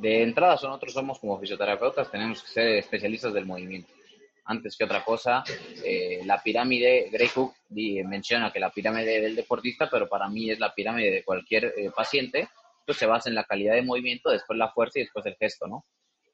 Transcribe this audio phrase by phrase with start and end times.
[0.00, 3.92] de entrada nosotros somos como fisioterapeutas, tenemos que ser especialistas del movimiento.
[4.46, 5.44] Antes que otra cosa,
[5.84, 10.58] eh, la pirámide, Gray Cook menciona que la pirámide del deportista, pero para mí es
[10.58, 12.48] la pirámide de cualquier eh, paciente,
[12.86, 15.66] pues se basa en la calidad de movimiento, después la fuerza y después el gesto,
[15.66, 15.84] ¿no?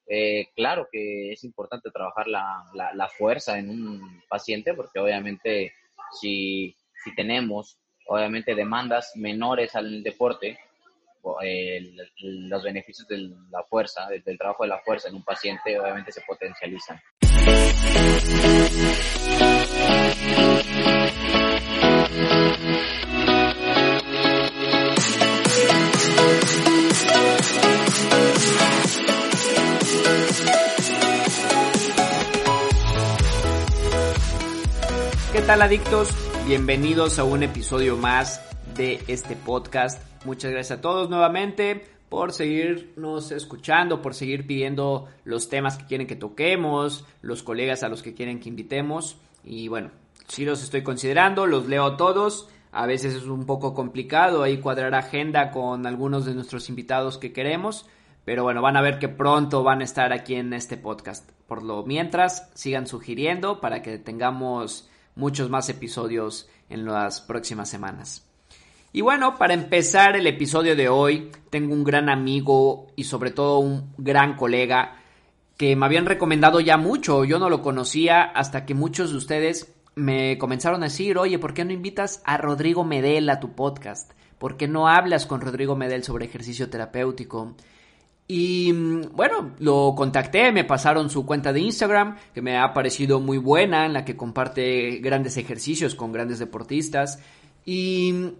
[0.08, 5.74] Eh, claro que es importante trabajar la, la, fuerza en un paciente, porque obviamente
[6.20, 10.58] si, si tenemos obviamente demandas menores al deporte,
[12.20, 16.20] los beneficios de la fuerza, del, trabajo de la fuerza en un paciente, obviamente se
[16.22, 17.00] potencializan.
[35.32, 36.08] ¿Qué tal adictos?
[36.46, 38.40] Bienvenidos a un episodio más
[38.74, 45.48] de este podcast Muchas gracias a todos nuevamente por seguirnos escuchando, por seguir pidiendo los
[45.48, 49.18] temas que quieren que toquemos, los colegas a los que quieren que invitemos.
[49.44, 49.92] Y bueno,
[50.26, 52.48] si los estoy considerando, los leo todos.
[52.72, 57.32] A veces es un poco complicado ahí cuadrar agenda con algunos de nuestros invitados que
[57.32, 57.86] queremos.
[58.24, 61.30] Pero bueno, van a ver que pronto van a estar aquí en este podcast.
[61.46, 68.26] Por lo mientras, sigan sugiriendo para que tengamos muchos más episodios en las próximas semanas.
[68.96, 73.58] Y bueno, para empezar el episodio de hoy, tengo un gran amigo y sobre todo
[73.58, 74.96] un gran colega
[75.58, 77.22] que me habían recomendado ya mucho.
[77.26, 81.52] Yo no lo conocía hasta que muchos de ustedes me comenzaron a decir, oye, ¿por
[81.52, 84.12] qué no invitas a Rodrigo Medel a tu podcast?
[84.38, 87.54] ¿Por qué no hablas con Rodrigo Medel sobre ejercicio terapéutico?
[88.26, 88.72] Y
[89.12, 93.84] bueno, lo contacté, me pasaron su cuenta de Instagram, que me ha parecido muy buena,
[93.84, 97.18] en la que comparte grandes ejercicios con grandes deportistas.
[97.66, 98.32] Y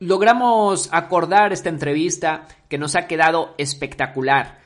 [0.00, 4.58] logramos acordar esta entrevista que nos ha quedado espectacular.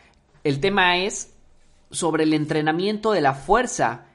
[0.45, 1.35] El tema es
[1.91, 4.07] sobre el entrenamiento de la fuerza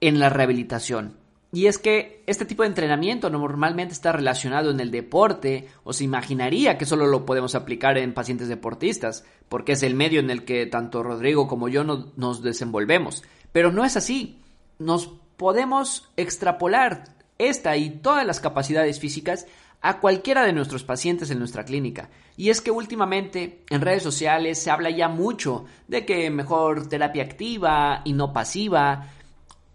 [0.00, 1.16] en la rehabilitación.
[1.52, 6.04] Y es que este tipo de entrenamiento normalmente está relacionado en el deporte o se
[6.04, 10.44] imaginaría que solo lo podemos aplicar en pacientes deportistas, porque es el medio en el
[10.44, 13.24] que tanto Rodrigo como yo nos desenvolvemos.
[13.50, 14.38] Pero no es así.
[14.78, 19.46] Nos podemos extrapolar esta y todas las capacidades físicas
[19.82, 22.10] a cualquiera de nuestros pacientes en nuestra clínica.
[22.36, 27.22] Y es que últimamente en redes sociales se habla ya mucho de que mejor terapia
[27.22, 29.08] activa y no pasiva,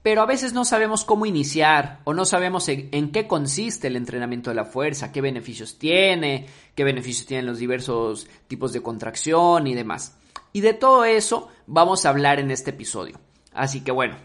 [0.05, 4.51] pero a veces no sabemos cómo iniciar o no sabemos en, qué consiste el entrenamiento
[4.51, 6.45] de la fuerza, qué beneficios tiene,
[6.75, 10.15] qué beneficios tienen los diversos tipos de contracción y demás.
[10.53, 13.19] Y de todo eso vamos a hablar en este episodio.
[13.51, 14.15] Así que bueno,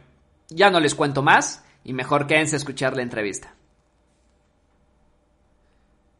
[0.50, 3.54] ya no les cuento más y mejor quédense a escuchar la entrevista.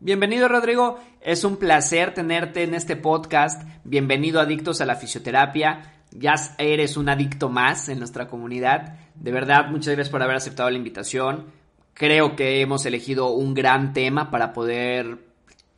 [0.02, 3.68] Bienvenido Rodrigo, es un placer tenerte en este podcast.
[3.84, 5.92] Bienvenido Adictos a la Fisioterapia.
[6.10, 8.96] Ya eres un adicto más en nuestra comunidad.
[9.14, 11.52] De verdad, muchas gracias por haber aceptado la invitación.
[11.92, 15.18] Creo que hemos elegido un gran tema para poder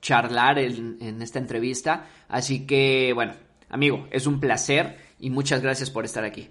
[0.01, 2.07] charlar en, esta entrevista.
[2.29, 3.33] Así que, bueno,
[3.71, 6.49] amigo, es un placer y muchas gracias por estar aquí.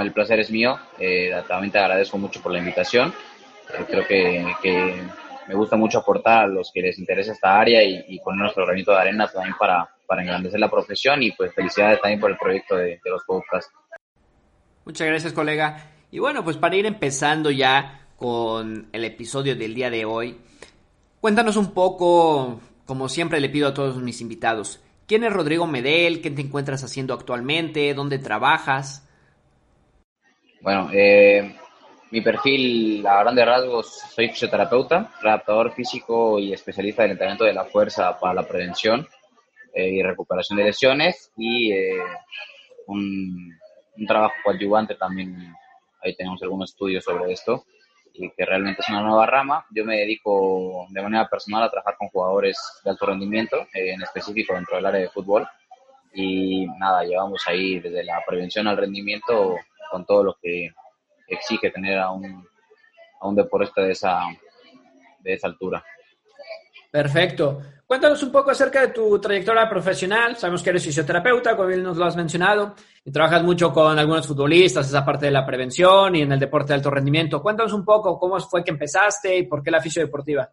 [0.00, 0.78] el placer es mío.
[0.96, 3.12] Eh, también te agradezco mucho por la invitación.
[3.76, 8.18] Eh, creo que me gusta mucho aportar a los que les interesa esta área y,
[8.20, 12.20] poner nuestro granito de arena también para, para engrandecer la profesión y pues felicidades también
[12.20, 13.72] por el proyecto de, de los podcasts.
[14.84, 15.90] Muchas gracias colega.
[16.10, 20.38] Y bueno, pues para ir empezando ya con el episodio del día de hoy,
[21.20, 26.20] cuéntanos un poco, como siempre le pido a todos mis invitados, ¿quién es Rodrigo Medel?
[26.20, 27.94] ¿Qué te encuentras haciendo actualmente?
[27.94, 29.08] ¿Dónde trabajas?
[30.60, 31.56] Bueno, eh,
[32.14, 37.64] mi perfil, a grandes rasgos, soy fisioterapeuta, adaptador físico y especialista del entrenamiento de la
[37.64, 39.04] fuerza para la prevención
[39.74, 41.98] eh, y recuperación de lesiones y eh,
[42.86, 43.58] un,
[44.06, 45.52] trabajo coadyuvante también.
[46.04, 47.64] Ahí tenemos algunos estudios sobre esto
[48.12, 49.66] y que realmente es una nueva rama.
[49.74, 54.02] Yo me dedico de manera personal a trabajar con jugadores de alto rendimiento, eh, en
[54.02, 55.48] específico dentro del área de fútbol.
[56.12, 59.56] Y nada, llevamos ahí desde la prevención al rendimiento
[59.90, 60.70] con todo lo que
[61.26, 62.46] exige tener a un,
[63.20, 64.20] a un deportista de esa,
[65.20, 65.84] de esa altura.
[66.90, 67.60] Perfecto.
[67.86, 70.36] Cuéntanos un poco acerca de tu trayectoria profesional.
[70.36, 72.74] Sabemos que eres fisioterapeuta, como bien nos lo has mencionado,
[73.04, 76.68] y trabajas mucho con algunos futbolistas, esa parte de la prevención y en el deporte
[76.68, 77.42] de alto rendimiento.
[77.42, 80.50] Cuéntanos un poco cómo fue que empezaste y por qué la fisiodeportiva.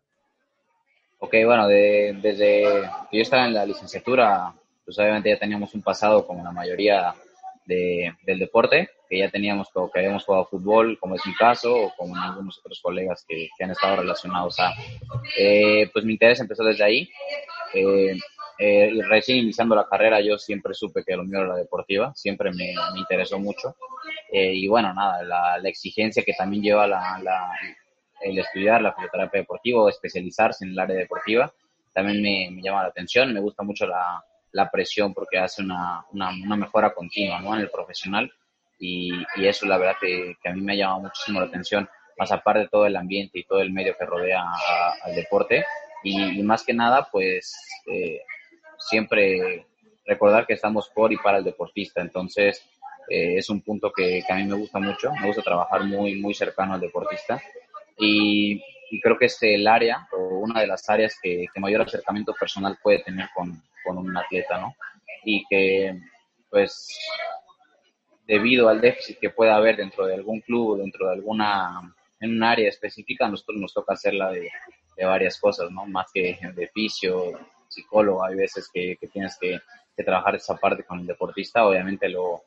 [1.20, 2.64] Ok, bueno, desde
[3.10, 4.54] que yo estaba en la licenciatura,
[4.84, 7.14] pues obviamente ya teníamos un pasado como la mayoría
[7.66, 12.16] del deporte, que ya teníamos, que habíamos jugado fútbol, como es mi caso, o como
[12.16, 14.74] algunos otros colegas que, han estado relacionados a.
[15.38, 17.10] Eh, pues mi interés empezó desde ahí.
[17.74, 18.18] Eh,
[18.60, 22.52] eh, recién iniciando la carrera yo siempre supe que lo mío era la deportiva, siempre
[22.52, 23.76] me, interesó mucho.
[24.32, 27.20] Y bueno, nada, la, exigencia que también lleva la,
[28.22, 31.52] el estudiar la fisioterapia deportiva o especializarse en el área deportiva,
[31.94, 34.24] también me, llama la atención, me gusta mucho la,
[34.72, 37.56] presión porque hace una, una, mejora continua ¿no?
[37.56, 38.32] en el profesional.
[38.80, 41.88] Y, y eso la verdad que, que, a mí me ha llamado muchísimo la atención,
[42.18, 44.44] más aparte de todo el ambiente y todo el medio que rodea
[45.04, 45.66] al deporte.
[46.04, 47.56] Y, más que nada pues
[47.92, 48.22] eh,
[48.80, 49.68] siempre
[50.06, 52.66] recordar que estamos por y para el deportista, entonces
[53.08, 56.16] eh, es un punto que, que, a mí me gusta mucho, me gusta trabajar muy,
[56.16, 57.42] muy cercano al deportista.
[57.98, 58.64] Y,
[59.00, 63.04] creo que es el área o una de las áreas que, mayor acercamiento personal puede
[63.04, 64.76] tener con, con, un atleta, ¿no?
[65.24, 65.98] Y que,
[66.50, 66.98] pues,
[68.26, 72.44] debido al déficit que pueda haber dentro de algún club, dentro de alguna, en un
[72.44, 74.50] área específica, a nosotros nos toca hacerla de,
[74.98, 75.86] de varias cosas, ¿no?
[75.86, 77.32] Más que de fisio,
[77.70, 79.60] psicólogo, hay veces que, que tienes que,
[79.96, 82.44] que, trabajar esa parte con el deportista, obviamente lo,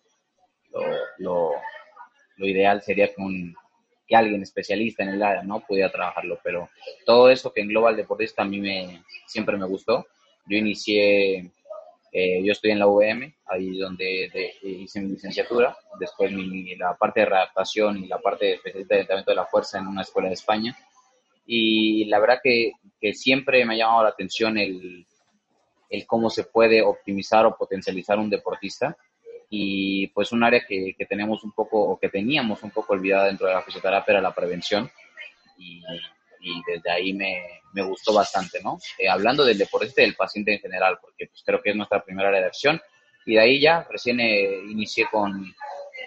[0.70, 0.80] lo,
[1.18, 1.50] lo,
[2.36, 3.56] lo ideal sería que un
[4.06, 6.68] que alguien especialista en el área no pudiera trabajarlo, pero
[7.06, 10.06] todo eso que engloba al deportista a mí me, siempre me gustó.
[10.46, 11.50] Yo inicié,
[12.12, 14.30] eh, yo estoy en la UVM, ahí donde
[14.62, 19.00] hice mi licenciatura, después mi, la parte de readaptación y la parte de especialista de
[19.02, 20.76] entrenamiento de la fuerza en una escuela de España.
[21.46, 25.06] Y la verdad que, que siempre me ha llamado la atención el,
[25.88, 28.96] el cómo se puede optimizar o potencializar un deportista
[29.56, 33.26] y pues un área que, que, tenemos un poco o que teníamos un poco olvidada
[33.26, 34.90] dentro de la fisioterapia era la prevención
[35.56, 35.80] y,
[36.40, 37.40] y desde ahí me,
[37.72, 38.78] me, gustó bastante, ¿no?
[38.98, 42.02] Eh, hablando del deportista y del paciente en general, porque pues creo que es nuestra
[42.02, 42.82] primera área de acción
[43.26, 45.54] y de ahí ya recién eh, inicié con,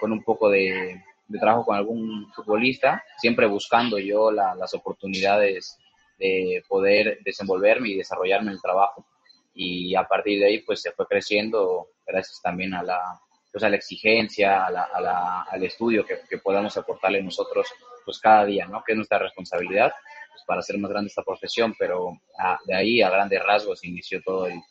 [0.01, 5.79] con, un poco de, de, trabajo con algún futbolista, siempre buscando yo las oportunidades
[6.19, 9.05] de poder desenvolverme y desarrollarme en el trabajo
[9.53, 13.21] y a partir de ahí pues se fue creciendo gracias también a la,
[13.57, 14.71] pues a la exigencia, a
[15.01, 17.65] la, al estudio que, que, podamos aportarle nosotros
[18.05, 18.83] pues cada día, ¿no?
[18.85, 19.91] Que es nuestra responsabilidad
[20.31, 22.21] pues, para hacer más grande esta profesión, pero
[22.65, 24.61] de ahí a grandes rasgos inició todo el,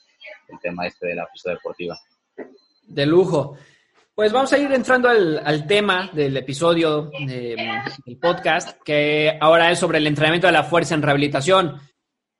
[0.62, 1.98] tema este de la pista deportiva.
[2.86, 3.58] De lujo.
[4.14, 9.80] Pues vamos a ir entrando al, al tema del episodio del podcast, que ahora es
[9.80, 11.80] sobre el entrenamiento de la fuerza en rehabilitación.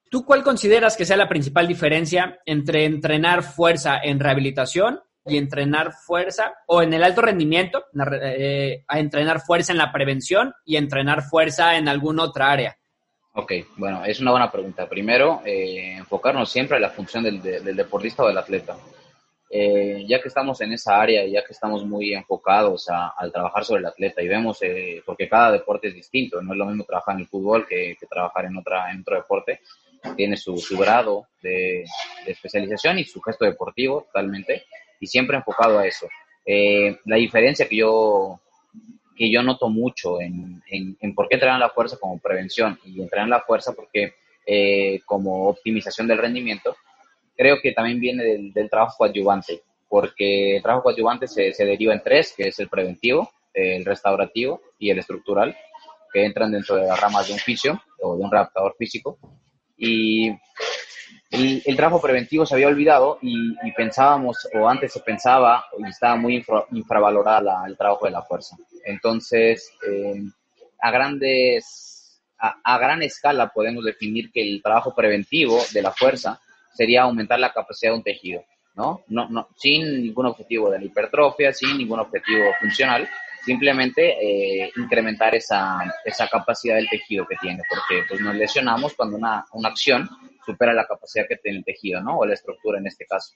[0.08, 5.93] ¿Tú cuál consideras que sea la principal diferencia entre entrenar fuerza en rehabilitación y entrenar
[5.93, 7.84] fuerza o en el alto rendimiento,
[8.23, 12.76] eh, a entrenar fuerza en la prevención y entrenar fuerza en alguna otra área?
[13.34, 14.88] Ok, bueno, es una buena pregunta.
[14.88, 17.43] Primero, eh, enfocarnos siempre en la función del,
[17.76, 18.76] deportista o del atleta.
[19.49, 23.81] Eh, ya que estamos en esa área, ya que estamos muy enfocados al trabajar sobre
[23.81, 24.58] el atleta y vemos,
[25.05, 28.46] porque cada deporte es distinto, no es lo mismo trabajar en el fútbol que, trabajar
[28.46, 29.61] en, otra, en otro deporte,
[30.17, 31.84] tiene su, grado de,
[32.25, 34.64] de, especialización y su gesto deportivo totalmente
[35.00, 36.08] y siempre enfocado a eso.
[36.44, 38.40] Eh, la diferencia que yo,
[39.16, 43.28] que yo noto mucho en, en, por qué entrenar la fuerza como prevención y entrenar
[43.28, 44.14] la fuerza porque
[44.46, 46.76] eh, como optimización del rendimiento,
[47.37, 52.02] creo que también viene del, trabajo coadyuvante, porque el trabajo coadyuvante se, se, deriva en
[52.02, 55.56] tres, que es el preventivo, el restaurativo y el estructural,
[56.12, 59.19] que entran dentro de las ramas de un fisio o de un adaptador físico.
[59.76, 60.31] Y
[61.31, 66.45] el, trabajo preventivo se había olvidado y, pensábamos, o antes se pensaba, y estaba muy
[66.73, 68.57] infravalorada el trabajo de la fuerza.
[68.85, 70.23] Entonces, eh,
[70.80, 76.40] a grandes, a, gran escala podemos definir que el trabajo preventivo de la fuerza
[76.73, 79.02] sería aumentar la capacidad de un tejido, ¿no?
[79.09, 83.09] No, no sin ningún objetivo de la hipertrofia, sin ningún objetivo funcional,
[83.45, 89.16] simplemente eh, incrementar esa, esa capacidad del tejido que tiene, porque pues, nos lesionamos cuando
[89.16, 90.09] una, una acción
[90.47, 92.19] supera la capacidad que tiene el tejido, ¿no?
[92.19, 93.35] O la estructura en este caso.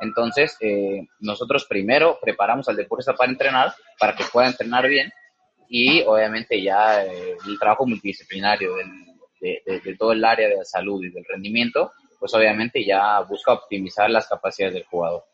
[0.00, 5.12] Entonces, eh, nosotros primero preparamos al deportista para entrenar, para que pueda entrenar bien,
[5.68, 8.74] y obviamente ya eh, el trabajo multidisciplinario
[9.40, 13.52] de, de, todo el área de la salud y del rendimiento, pues obviamente ya busca
[13.52, 15.24] optimizar las capacidades del jugador.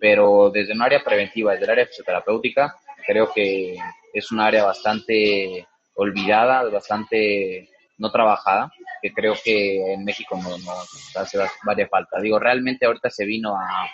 [0.00, 2.74] Pero desde un área preventiva, desde el área fisioterapéutica,
[3.06, 3.76] creo que
[4.12, 7.68] es un área bastante olvidada, bastante
[8.02, 12.20] no trabajada, que creo que en México no, hace varias falta.
[12.20, 13.88] Digo, realmente ahorita se vino a,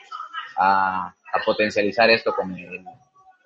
[0.57, 2.57] a, potencializar esto con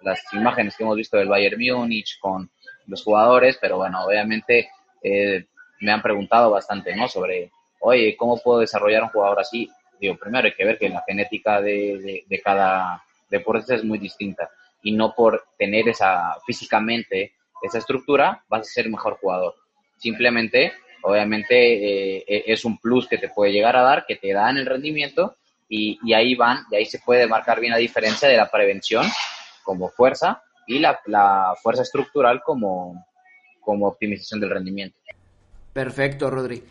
[0.02, 2.48] las imágenes que hemos visto del Bayern Múnich, con
[2.86, 4.70] los jugadores, pero bueno, obviamente
[5.02, 5.46] eh,
[5.80, 7.08] me han preguntado bastante, ¿no?
[7.08, 7.50] Sobre,
[7.80, 9.68] oye, ¿cómo puedo desarrollar un jugador así?
[10.00, 13.98] Digo, primero hay que ver que la genética de, de, de cada deportista es muy
[13.98, 14.48] distinta
[14.80, 19.54] y no por tener esa físicamente esa estructura vas a ser mejor jugador.
[20.02, 24.32] Simplemente, obviamente, eh, e, es un plus que te puede llegar a dar, que te
[24.32, 25.36] da en el rendimiento
[25.68, 29.06] y, ahí van, y ahí se puede marcar bien la diferencia de la prevención
[29.62, 33.06] como fuerza y la, fuerza estructural como,
[33.60, 34.98] como optimización del rendimiento.
[35.72, 36.64] Perfecto, Rodri.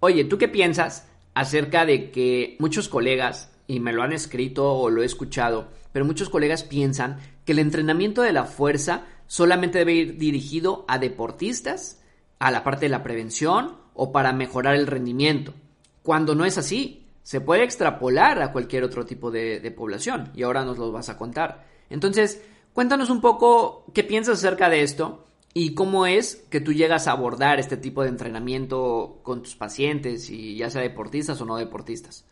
[0.00, 4.88] Oye, ¿tú qué piensas acerca de que muchos colegas, y me lo han escrito o
[4.88, 9.92] lo he escuchado, pero muchos colegas piensan que el entrenamiento de la fuerza solamente debe
[9.92, 12.00] ir dirigido a deportistas,
[12.44, 15.54] a la parte de la prevención o para mejorar el rendimiento,
[16.02, 17.06] cuando no es así.
[17.22, 21.16] Se puede extrapolar a cualquier otro tipo de, población y ahora nos lo vas a
[21.16, 21.64] contar.
[21.88, 25.24] Entonces, cuéntanos un poco qué piensas acerca de esto
[25.54, 30.28] y cómo es que tú llegas a abordar este tipo de entrenamiento con tus pacientes,
[30.28, 32.26] y ya sea deportistas o no deportistas.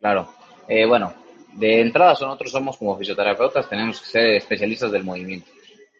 [0.00, 0.28] Claro,
[0.68, 1.14] eh, bueno,
[1.54, 5.50] de entrada nosotros somos como fisioterapeutas, tenemos que ser especialistas del movimiento.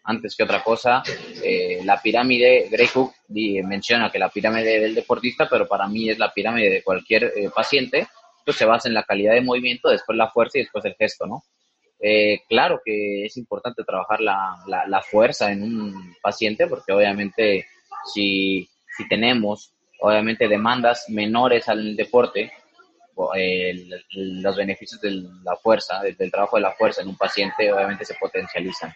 [0.05, 1.01] Antes que otra cosa,
[1.43, 6.19] eh, la pirámide, Grey Cook menciona que la pirámide del deportista, pero para mí es
[6.19, 8.07] la pirámide de cualquier eh, paciente,
[8.43, 11.25] pues se basa en la calidad de movimiento, después la fuerza y después el gesto,
[11.25, 11.43] ¿no?
[12.05, 17.65] Eh, claro que es importante trabajar la, la, fuerza en un paciente porque obviamente
[18.13, 18.67] si,
[18.97, 22.51] si tenemos obviamente demandas menores al deporte,
[23.15, 28.15] los beneficios de la fuerza, del, trabajo de la fuerza en un paciente obviamente se
[28.15, 28.93] potencializan.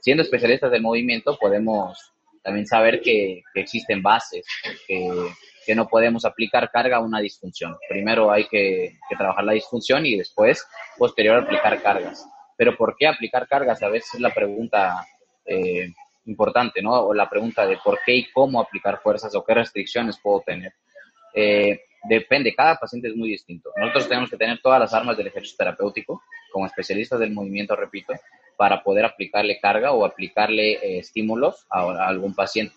[0.00, 4.46] Siendo especialistas del movimiento podemos también saber que, existen bases,
[4.86, 5.08] que,
[5.64, 7.76] que, no podemos aplicar carga a una disfunción.
[7.88, 10.66] Primero hay que, que trabajar la disfunción y después,
[10.98, 12.26] posterior, aplicar cargas.
[12.56, 13.82] Pero ¿por qué aplicar cargas?
[13.82, 15.06] A veces es la pregunta
[15.46, 15.88] eh,
[16.26, 16.92] importante, ¿no?
[16.92, 20.72] O la pregunta de por qué y cómo aplicar fuerzas o qué restricciones puedo tener.
[21.34, 23.70] Eh, depende, cada paciente es muy distinto.
[23.76, 28.14] Nosotros tenemos que tener todas las armas del ejercicio terapéutico, como especialistas del movimiento, repito,
[28.56, 32.74] para poder aplicarle carga o aplicarle eh, estímulos a, algún paciente.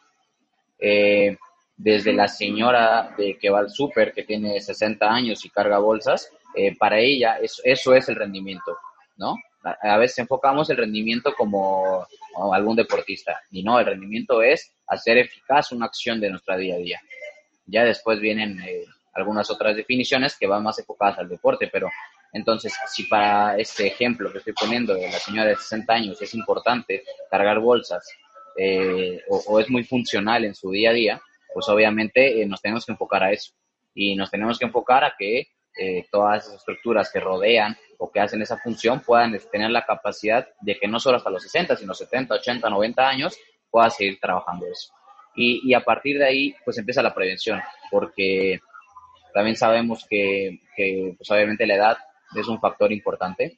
[1.77, 6.31] desde la señora de que va al súper, que tiene 60 años y carga bolsas,
[6.79, 8.75] para ella eso, eso es el rendimiento,
[9.15, 9.35] ¿no?
[9.81, 12.05] a veces enfocamos el rendimiento como,
[12.53, 16.77] algún deportista y no, el rendimiento es hacer eficaz una acción de nuestra día a
[16.77, 17.01] día.
[17.65, 18.85] Ya después vienen eh,
[19.17, 21.89] algunas otras definiciones que van más enfocadas al deporte, pero
[22.33, 26.33] entonces si para este ejemplo que estoy poniendo de la señora de 60 años es
[26.33, 28.07] importante cargar bolsas
[28.57, 31.21] eh, o, es muy funcional en su día a día,
[31.53, 33.53] pues obviamente eh, nos tenemos que enfocar a eso
[33.93, 35.47] y nos tenemos que enfocar a que
[36.09, 40.75] todas esas estructuras que rodean o que hacen esa función puedan tener la capacidad de
[40.75, 43.37] que no solo hasta los 60, sino 70, 80, 90 años
[43.69, 44.93] pueda seguir trabajando eso.
[45.39, 48.59] Y, a partir de ahí, pues empieza la prevención, porque
[49.33, 50.59] también sabemos que,
[51.17, 51.97] pues obviamente la edad
[52.35, 53.57] es un factor importante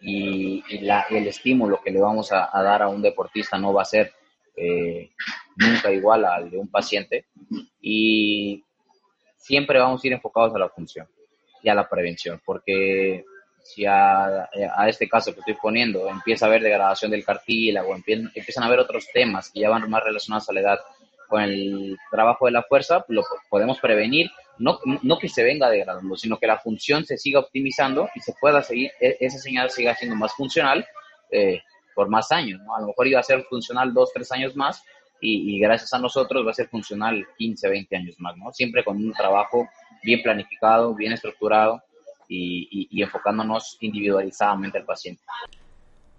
[0.00, 4.12] y, el estímulo que le vamos a, dar a un deportista no va a ser
[4.56, 5.10] eh,
[5.56, 7.26] nunca igual al de un paciente
[7.80, 8.64] y
[9.36, 11.06] siempre vamos a ir enfocados a la función
[11.62, 13.24] y a la prevención, porque
[13.62, 14.48] si a,
[14.88, 19.06] este caso que estoy poniendo empieza a haber degradación del cartílago, empiezan a haber otros
[19.12, 20.80] temas que ya van más relacionados a la edad
[21.30, 26.16] con el trabajo de la fuerza, lo podemos prevenir, no, no que se venga degradando,
[26.16, 29.94] sino que la función se siga optimizando y se pueda seguir, e, esa señal siga
[29.94, 30.84] siendo más funcional
[31.30, 31.62] eh,
[31.94, 32.60] por más años.
[32.76, 34.82] A lo mejor iba a ser funcional dos, tres años más
[35.20, 38.52] y, y, gracias a nosotros va a ser funcional 15, 20 años más, ¿no?
[38.52, 39.68] Siempre con un trabajo
[40.02, 41.82] bien planificado, bien estructurado
[42.30, 45.22] y, enfocándonos individualizadamente al paciente.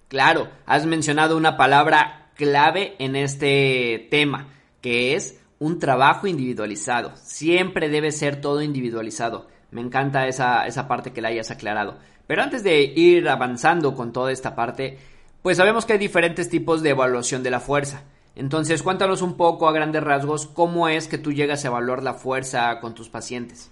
[0.07, 4.47] Claro, has mencionado una palabra clave en este tema,
[4.81, 7.15] que es un trabajo individualizado.
[7.15, 9.47] Siempre debe ser todo individualizado.
[9.69, 11.97] Me encanta esa, esa parte que la hayas aclarado.
[12.27, 14.97] Pero antes de ir avanzando con toda esta parte,
[15.41, 18.03] pues sabemos que hay diferentes tipos de evaluación de la fuerza.
[18.35, 22.13] Entonces, cuéntanos un poco a grandes rasgos cómo es que tú llegas a evaluar la
[22.13, 23.71] fuerza con tus pacientes.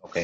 [0.00, 0.18] Ok.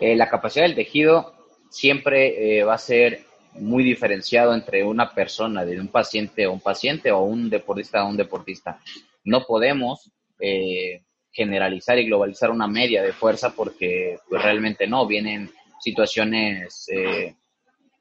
[0.00, 1.34] Eh, la capacidad del tejido
[1.70, 6.60] siempre eh, va a ser muy diferenciado entre una persona, de un paciente a un
[6.60, 8.80] paciente o un deportista a un deportista.
[9.24, 15.50] No podemos eh, generalizar y globalizar una media de fuerza porque pues, realmente no, vienen
[15.80, 16.86] situaciones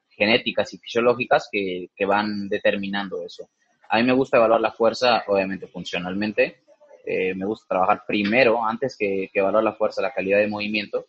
[0.10, 3.50] genéticas y fisiológicas que, que van determinando eso.
[3.92, 6.62] A mí me gusta evaluar la fuerza, obviamente funcionalmente.
[7.06, 11.08] Eh, me gusta trabajar primero, antes que, evaluar la fuerza, la calidad de movimiento.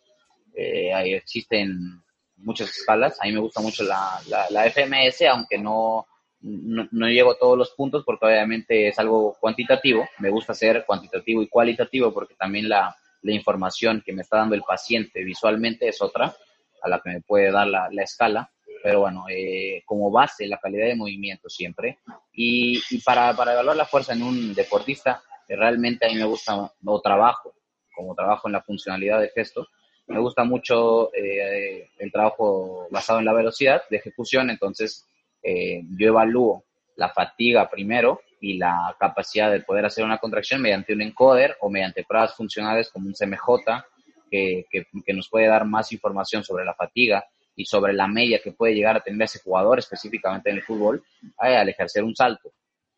[0.53, 2.03] Eh, ahí existen
[2.43, 3.17] muchas escalas.
[3.21, 4.19] A mí me gusta mucho la,
[4.49, 6.05] la, FMS, aunque no,
[6.41, 10.07] no, llego a todos los puntos porque obviamente es algo cuantitativo.
[10.19, 14.55] Me gusta ser cuantitativo y cualitativo porque también la, la información que me está dando
[14.55, 16.35] el paciente visualmente es otra
[16.81, 18.49] a la que me puede dar la, la escala
[18.83, 21.99] pero bueno, eh, como base la calidad de movimiento siempre.
[22.33, 27.01] Y, para, para, evaluar la fuerza en un deportista, realmente a mí me gusta, o
[27.01, 27.55] trabajo,
[27.95, 29.69] como trabajo en la funcionalidad de gesto,
[30.07, 35.07] me gusta mucho eh, el trabajo basado en la velocidad de ejecución, entonces
[35.41, 36.63] eh, yo evalúo
[36.95, 41.69] la fatiga primero y la capacidad de poder hacer una contracción mediante un encoder o
[41.69, 43.83] mediante pruebas funcionales como un CMJ
[44.29, 47.23] que, que, nos puede dar más información sobre la fatiga
[47.55, 51.03] y sobre la media que puede llegar a tener ese jugador específicamente en el fútbol
[51.23, 52.51] eh, al ejercer un salto.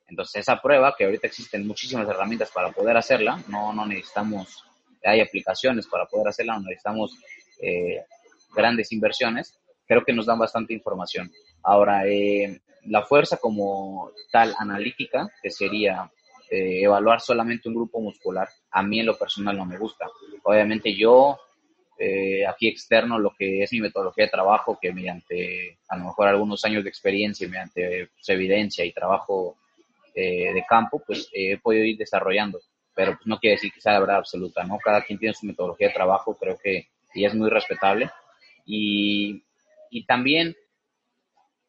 [0.08, 4.64] Entonces esa prueba, que ahorita existen muchísimas herramientas para poder hacerla, no, no necesitamos,
[5.06, 7.18] hay aplicaciones para poder hacerla, no necesitamos
[7.62, 8.04] eh,
[8.56, 11.32] grandes inversiones, creo que nos dan bastante información.
[11.64, 16.12] Ahora, eh, la fuerza como tal analítica, que sería
[16.50, 20.08] eh, evaluar solamente un grupo muscular, a mí en lo personal no me gusta.
[20.44, 21.40] Obviamente yo,
[21.98, 26.28] eh, aquí externo, lo que es mi metodología de trabajo, que mediante a lo mejor
[26.28, 29.58] algunos años de experiencia, mediante pues, evidencia y trabajo
[30.14, 32.60] eh, de campo, pues he podido ir desarrollando.
[32.96, 34.78] Pero pues, no quiere decir que sea la verdad absoluta, ¿no?
[34.78, 38.12] Cada quien tiene su metodología de trabajo, creo que y es muy respetable.
[38.66, 39.44] Y,
[39.90, 40.56] y también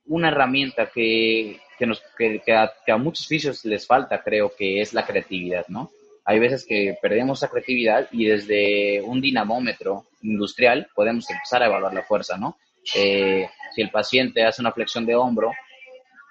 [0.07, 5.07] una herramienta que, que, nos, que, a, muchos fisios les falta, creo que es la
[5.07, 5.91] creatividad, ¿no?
[6.25, 11.95] Hay veces que perdemos esa creatividad y desde un dinamómetro industrial podemos empezar a evaluar
[11.95, 12.59] la fuerza, ¿no?
[12.95, 15.53] Eh, si el paciente hace una flexión de hombro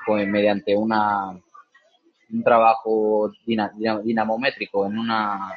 [0.06, 1.38] pues, mediante una,
[2.32, 5.54] un trabajo dinamométrico en una,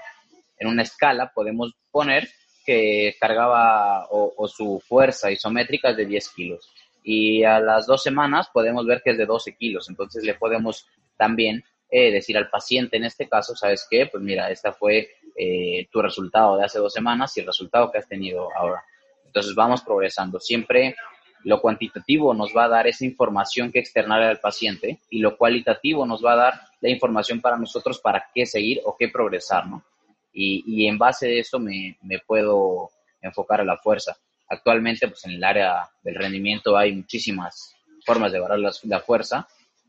[0.59, 2.29] en una escala, podemos poner
[2.65, 6.71] que cargaba o, su fuerza isométrica es de 10 kilos
[7.03, 9.89] y a las dos semanas podemos ver que es de 12 kilos.
[9.89, 14.07] Entonces le podemos también eh, decir al paciente en este caso, ¿sabes qué?
[14.07, 17.99] Pues mira, este fue eh, tu resultado de hace dos semanas y el resultado que
[17.99, 18.85] has tenido ahora.
[19.25, 20.39] Entonces vamos progresando.
[20.39, 20.95] Siempre
[21.45, 26.07] lo cuantitativo nos va a dar esa información que externar al paciente y lo cualitativo
[26.07, 29.65] nos va a dar la información para nosotros para qué seguir o qué progresar.
[30.33, 32.91] Y, y en base de eso me, me puedo
[33.23, 34.17] enfocar a la fuerza.
[34.49, 39.47] Actualmente, pues en el área del rendimiento hay muchísimas formas de evaluar la, fuerza,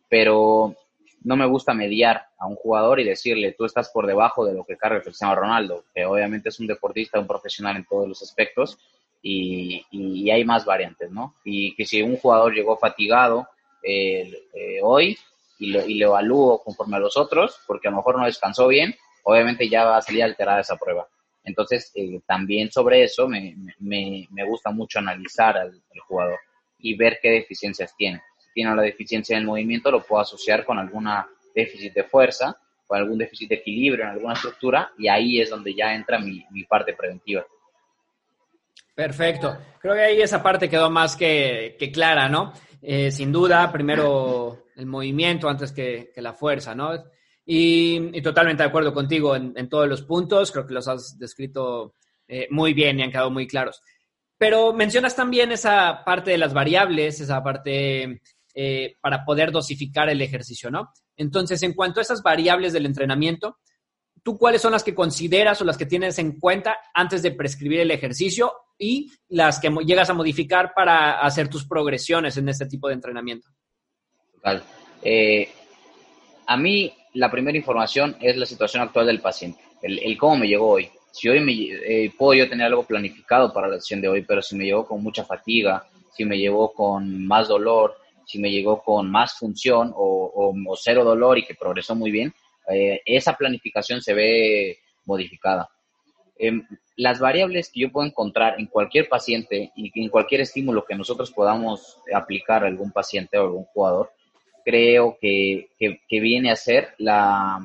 [0.09, 0.75] pero
[1.23, 4.65] no me gusta mediar a un jugador y decirle, tú estás por debajo de lo
[4.65, 8.77] que carga Cristiano Ronaldo, que obviamente es un deportista, un profesional en todos los aspectos
[9.21, 11.35] y, hay más variantes, ¿no?
[11.43, 13.47] Y que si un jugador llegó fatigado
[13.83, 15.17] eh, eh, hoy
[15.59, 18.67] y lo, y lo evalúo conforme a los otros, porque a lo mejor no descansó
[18.67, 21.07] bien, obviamente ya va a salir alterada esa prueba.
[21.43, 26.39] Entonces, eh, también sobre eso me, me, me, gusta mucho analizar al, jugador
[26.79, 28.21] y ver qué deficiencias tiene.
[28.37, 32.57] Si tiene una deficiencia en el movimiento, lo puedo asociar con alguna déficit de fuerza,
[32.87, 36.45] con algún déficit de equilibrio en alguna estructura, y ahí es donde ya entra mi,
[36.51, 37.45] mi parte preventiva.
[38.99, 39.57] Perfecto.
[39.79, 42.51] Creo que ahí esa parte quedó más que, clara, ¿no?
[42.81, 46.91] Eh, sin duda, primero el movimiento antes que, que la fuerza, ¿no?
[47.45, 51.95] Y, totalmente de acuerdo contigo en, todos los puntos, creo que los has descrito
[52.27, 53.81] eh, muy bien y han quedado muy claros.
[54.37, 58.21] Pero mencionas también esa parte de las variables, esa parte
[58.53, 60.91] eh, para poder dosificar el ejercicio, ¿no?
[61.15, 63.59] Entonces, en cuanto a esas variables del entrenamiento,
[64.23, 67.81] ¿tú cuáles son las que consideras o las que tienes en cuenta antes de prescribir
[67.81, 72.87] el ejercicio y las que llegas a modificar para hacer tus progresiones en este tipo
[72.87, 73.47] de entrenamiento?
[74.33, 74.63] Total.
[75.01, 75.49] Eh,
[76.47, 80.69] a mí la primera información es la situación actual del paciente, el, cómo me llegó
[80.69, 80.89] hoy.
[81.11, 84.41] Si hoy me, eh, puedo yo tener algo planificado para la sesión de hoy, pero
[84.41, 88.83] si me llegó con mucha fatiga, si me llegó con más dolor, si me llegó
[88.83, 92.33] con más función o, cero dolor y que progresó muy bien,
[92.71, 95.69] eh, esa planificación se ve modificada.
[96.37, 100.95] Em, las variables que yo puedo encontrar en cualquier paciente y en cualquier estímulo que
[100.95, 104.11] nosotros podamos aplicar a algún paciente o algún jugador
[104.69, 107.59] creo que, que, viene a ser la,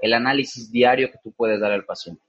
[0.00, 2.22] el análisis diario que tú puedes dar al paciente.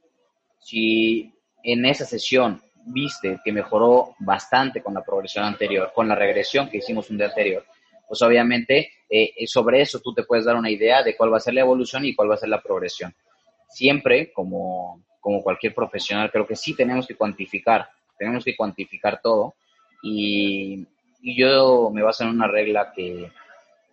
[0.59, 1.31] Si
[1.63, 6.79] en esa sesión viste que mejoró bastante con la progresión anterior, con la regresión que
[6.79, 7.65] hicimos un día anterior,
[8.07, 11.41] pues obviamente eh, sobre eso tú te puedes dar una idea de cuál va a
[11.41, 13.13] ser la evolución y cuál va a ser la progresión.
[13.69, 19.55] Siempre, como, como cualquier profesional, creo que sí tenemos que cuantificar, tenemos que cuantificar todo
[20.03, 20.85] y,
[21.21, 23.31] y yo me baso en una regla que,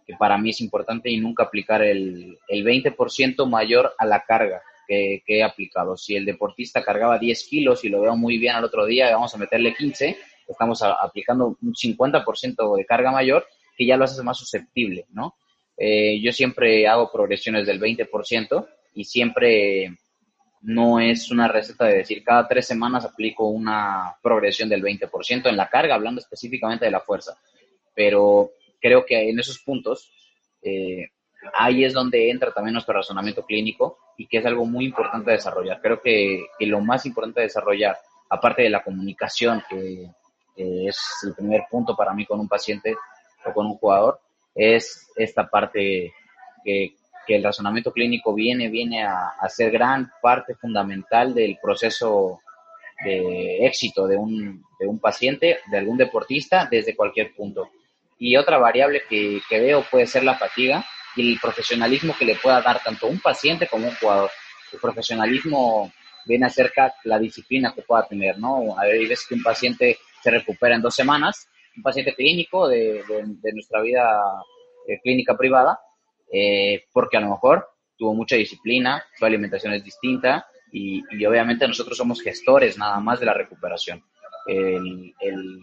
[0.07, 4.63] que para mí es importante y nunca aplicar el, el 20% mayor a la carga
[4.87, 5.97] que, he aplicado.
[5.97, 9.35] Si el deportista cargaba 10 kilos y lo veo muy bien al otro día, vamos
[9.35, 14.39] a meterle 15, estamos aplicando un 50% de carga mayor que ya lo hace más
[14.39, 15.37] susceptible, ¿no?
[15.77, 19.99] Eh, yo siempre hago progresiones del 20% y siempre
[20.63, 25.57] no es una receta de decir cada tres semanas aplico una progresión del 20% en
[25.57, 27.39] la carga, hablando específicamente de la fuerza.
[27.95, 30.11] Pero creo que en esos puntos,
[30.63, 31.11] eh,
[31.55, 35.81] ahí es donde entra también nuestro razonamiento clínico y que es algo muy importante desarrollar.
[35.83, 37.99] Creo que, lo más importante de desarrollar
[38.31, 40.09] aparte de la comunicación, que
[40.57, 42.97] es el primer punto para mí con un paciente
[43.53, 44.21] con un jugador,
[44.55, 46.13] es esta parte
[46.65, 46.95] que,
[47.29, 52.39] el razonamiento clínico viene, viene a, a, ser gran parte fundamental del proceso
[53.05, 57.71] de éxito de un, de un paciente, de algún deportista, desde cualquier punto.
[58.19, 62.61] Y otra variable que, veo puede ser la fatiga y el profesionalismo que le pueda
[62.63, 64.31] dar tanto un paciente como un jugador.
[64.73, 65.93] El profesionalismo
[66.25, 68.79] viene acerca la disciplina que pueda tener, ¿no?
[68.79, 73.03] A veces que un paciente se recupera en dos semanas, un paciente clínico de,
[73.43, 74.21] de, nuestra vida
[74.87, 75.79] eh, clínica privada,
[76.33, 81.67] eh, porque a lo mejor tuvo mucha disciplina, su alimentación es distinta y, y, obviamente
[81.67, 84.05] nosotros somos gestores nada más de la recuperación.
[84.47, 85.61] El, el,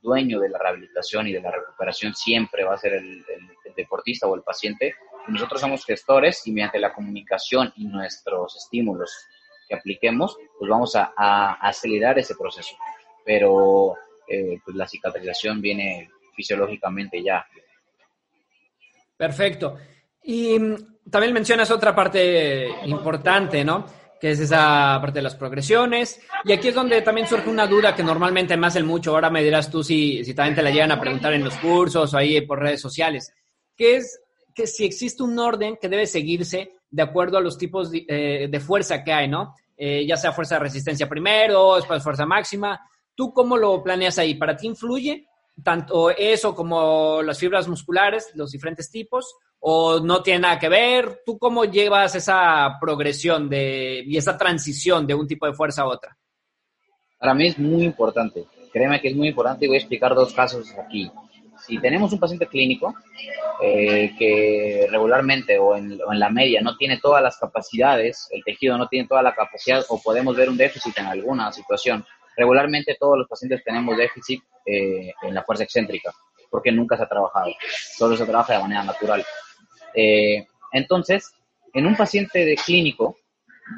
[0.00, 3.24] dueño de la rehabilitación y de la recuperación siempre va a ser el,
[3.64, 4.94] el deportista o el paciente.
[5.28, 9.12] Nosotros somos gestores y mediante la comunicación y nuestros estímulos
[9.68, 12.74] que apliquemos, pues vamos a, a acelerar ese proceso.
[13.24, 13.94] Pero
[14.32, 17.44] eh, pues la cicatrización viene fisiológicamente ya.
[19.16, 19.76] Perfecto.
[20.22, 23.84] Y mm, también mencionas otra parte importante, ¿no?
[24.18, 26.20] Que es esa parte de las progresiones.
[26.44, 29.10] Y aquí es donde también surge una duda que normalmente me hacen mucho.
[29.10, 32.14] Ahora me dirás tú si, si también te la llegan a preguntar en los cursos
[32.14, 33.34] o ahí por redes sociales.
[33.76, 34.20] Que es
[34.54, 38.60] que si existe un orden que debe seguirse de acuerdo a los tipos de, eh,
[38.60, 39.54] fuerza que hay, ¿no?
[39.76, 42.80] Eh, ya sea fuerza de resistencia primero, después fuerza máxima.
[43.14, 44.34] ¿Tú cómo lo planeas ahí?
[44.34, 45.26] ¿Para ti influye
[45.62, 49.34] tanto eso como las fibras musculares, los diferentes tipos?
[49.60, 51.20] ¿O no tiene nada que ver?
[51.24, 55.86] ¿Tú cómo llevas esa progresión de, y esa transición de un tipo de fuerza a
[55.86, 56.16] otra?
[57.18, 58.46] Para mí es muy importante.
[58.72, 61.10] Créeme que es muy importante y voy a explicar dos casos aquí.
[61.64, 62.92] Si tenemos un paciente clínico
[63.62, 68.42] eh, que regularmente o en, o en, la media no tiene todas las capacidades, el
[68.42, 72.04] tejido no tiene toda la capacidad o podemos ver un déficit en alguna situación,
[72.36, 76.12] regularmente todos los pacientes tenemos déficit eh, en la fuerza excéntrica,
[76.50, 77.52] porque nunca se ha trabajado,
[77.96, 79.24] solo se trabaja de manera natural.
[79.94, 81.32] Eh, entonces,
[81.72, 83.16] en un paciente de clínico,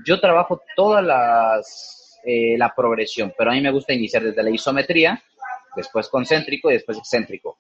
[0.05, 4.51] yo trabajo toda las, eh, la progresión, pero a mí me gusta iniciar desde la
[4.51, 5.23] isometría,
[5.77, 7.59] después concéntrico y después excéntrico.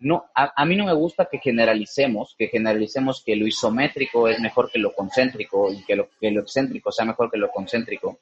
[0.00, 4.38] no, a, a, mí no me gusta que generalicemos, que generalicemos que lo isométrico es
[4.38, 8.20] mejor que lo concéntrico y que lo, que lo excéntrico sea mejor que lo concéntrico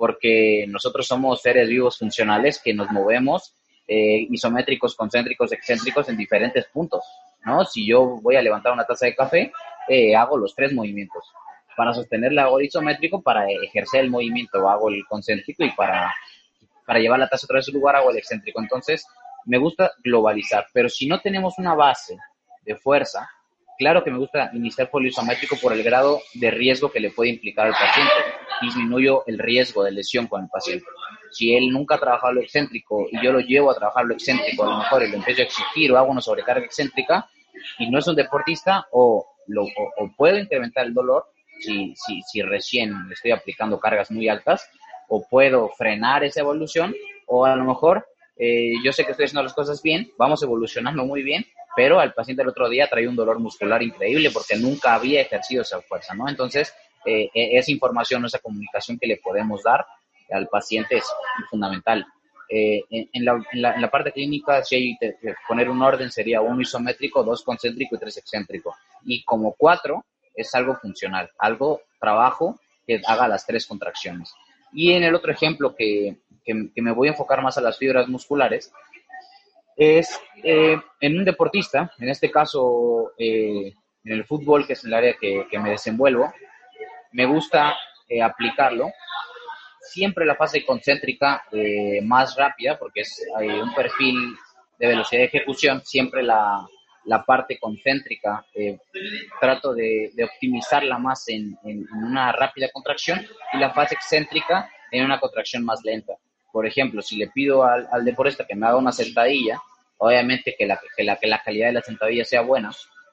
[0.00, 3.52] porque nosotros somos seres vivos funcionales que nos movemos
[3.86, 7.04] eh, isométricos, concéntricos, excéntricos en diferentes puntos,
[7.44, 7.66] ¿no?
[7.66, 9.52] Si yo voy a levantar una taza de café,
[9.88, 11.22] eh, hago los tres movimientos.
[11.76, 16.14] Para sostenerla hago el isométrico, para ejercer el movimiento hago el concéntrico y para,
[16.86, 18.58] para llevar la taza otra vez a su lugar hago el excéntrico.
[18.62, 19.04] Entonces,
[19.44, 22.16] me gusta globalizar, pero si no tenemos una base
[22.64, 23.28] de fuerza,
[23.76, 27.10] claro que me gusta iniciar por el isométrico por el grado de riesgo que le
[27.10, 28.14] puede implicar al paciente
[28.60, 30.84] disminuyo el riesgo de lesión con el paciente.
[31.30, 34.64] Si él nunca ha trabajado lo excéntrico y yo lo llevo a trabajar lo excéntrico,
[34.64, 37.28] a lo mejor y lo empiezo a exigir o hago una sobrecarga excéntrica
[37.78, 41.26] y no es un deportista, o, lo, o, puedo incrementar el dolor
[41.60, 44.70] si, si, si recién estoy aplicando cargas muy altas,
[45.08, 46.94] o puedo frenar esa evolución,
[47.26, 48.06] o a lo mejor
[48.42, 51.44] eh, yo sé que estoy haciendo las cosas bien, vamos evolucionando muy bien,
[51.76, 55.62] pero al paciente el otro día traía un dolor muscular increíble porque nunca había ejercido
[55.62, 56.26] esa fuerza, ¿no?
[56.28, 59.86] Entonces, eh, e-, esa información, esa comunicación que le podemos dar
[60.30, 61.04] al paciente es
[61.50, 62.06] fundamental.
[62.48, 65.14] Eh, en, la, en, la, parte clínica, si hay que
[65.46, 68.74] poner un orden, sería uno isométrico, dos concéntrico y tres excéntrico.
[69.04, 74.34] Y como cuatro, es algo funcional, algo trabajo que haga las tres contracciones.
[74.72, 77.78] Y en el otro ejemplo que, que, que me voy a enfocar más a las
[77.78, 78.72] fibras musculares,
[79.80, 83.72] es eh, en un deportista, en este caso eh,
[84.04, 86.32] en el fútbol, que es el área que, que me desenvuelvo,
[87.12, 87.76] me gusta
[88.08, 88.90] eh, aplicarlo.
[89.80, 94.16] Siempre la fase concéntrica eh, más rápida, porque es hay un perfil
[94.78, 96.66] de velocidad de ejecución, siempre la,
[97.04, 98.78] la parte concéntrica eh,
[99.40, 105.04] trato de, de, optimizarla más en, en, una rápida contracción y la fase excéntrica en
[105.04, 106.14] una contracción más lenta.
[106.52, 109.60] Por ejemplo, si le pido al, al deportista que me haga una sentadilla,
[109.98, 112.70] obviamente que la, que la, que la calidad de la sentadilla sea buena,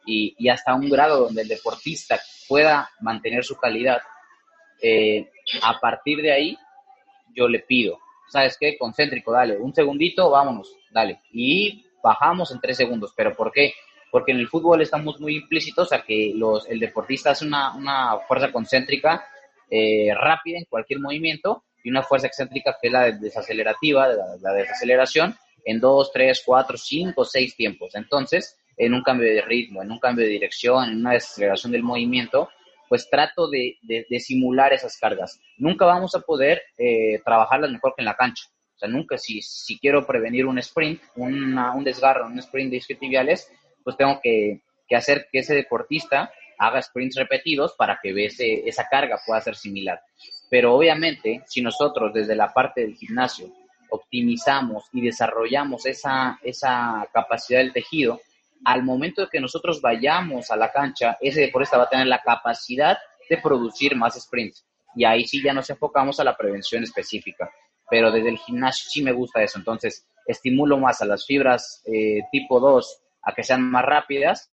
[0.07, 4.01] y, hasta un grado donde el deportista pueda mantener su calidad,
[4.81, 5.29] eh,
[5.61, 6.57] a partir de ahí
[7.35, 8.77] yo le pido, ¿sabes qué?
[8.77, 11.21] Concéntrico, dale, un segundito, vámonos, dale.
[11.31, 13.13] Y bajamos en tres segundos.
[13.15, 13.73] ¿Pero por qué?
[14.11, 18.17] Porque en el fútbol estamos muy implícitos a que los, el deportista hace una, una
[18.27, 19.25] fuerza concéntrica
[19.69, 24.07] eh, rápida en cualquier movimiento y una fuerza excéntrica que es la desacelerativa,
[24.41, 27.93] la desaceleración, en dos, tres, cuatro, cinco, seis tiempos.
[27.95, 31.83] Entonces, en un cambio de ritmo, en un cambio de dirección, en una desaceleración del
[31.83, 32.49] movimiento,
[32.87, 33.77] pues trato de,
[34.19, 35.41] simular esas cargas.
[35.57, 38.45] Nunca vamos a poder eh, trabajarlas mejor que en la cancha.
[38.75, 43.51] O sea, nunca, si, si quiero prevenir un sprint, un desgarro, un sprint de isquiotibiales,
[43.83, 44.61] pues tengo que,
[44.95, 50.01] hacer que ese deportista haga sprints repetidos para que ese, esa carga pueda ser similar.
[50.49, 53.51] Pero obviamente, si nosotros desde la parte del gimnasio
[53.89, 58.21] optimizamos y desarrollamos esa, esa capacidad del tejido,
[58.65, 62.21] al momento de que nosotros vayamos a la cancha, ese deportista va a tener la
[62.21, 62.97] capacidad
[63.29, 64.65] de producir más sprints.
[64.95, 67.49] Y ahí sí ya nos enfocamos a la prevención específica.
[67.89, 69.57] Pero desde el gimnasio sí me gusta eso.
[69.57, 74.51] Entonces, estimulo más a las fibras eh, tipo 2 a que sean más rápidas.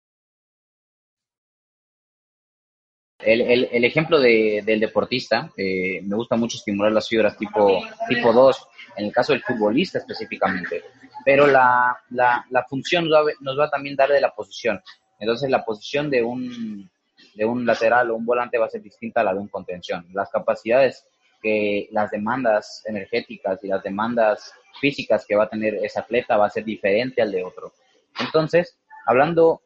[3.18, 9.06] El, ejemplo del deportista, eh, me gusta mucho estimular las fibras tipo, tipo 2, en
[9.06, 10.84] el caso del futbolista específicamente
[11.28, 14.82] pero la, la, la función nos va, va, también dar de la posición.
[15.20, 16.90] Entonces la posición de un,
[17.34, 20.06] de un lateral o un volante va a ser distinta a la de un contención.
[20.14, 21.04] Las capacidades
[21.42, 26.46] que las demandas energéticas y las demandas físicas que va a tener ese atleta va
[26.46, 27.74] a ser diferente al de otro.
[28.20, 29.60] Entonces, hablando,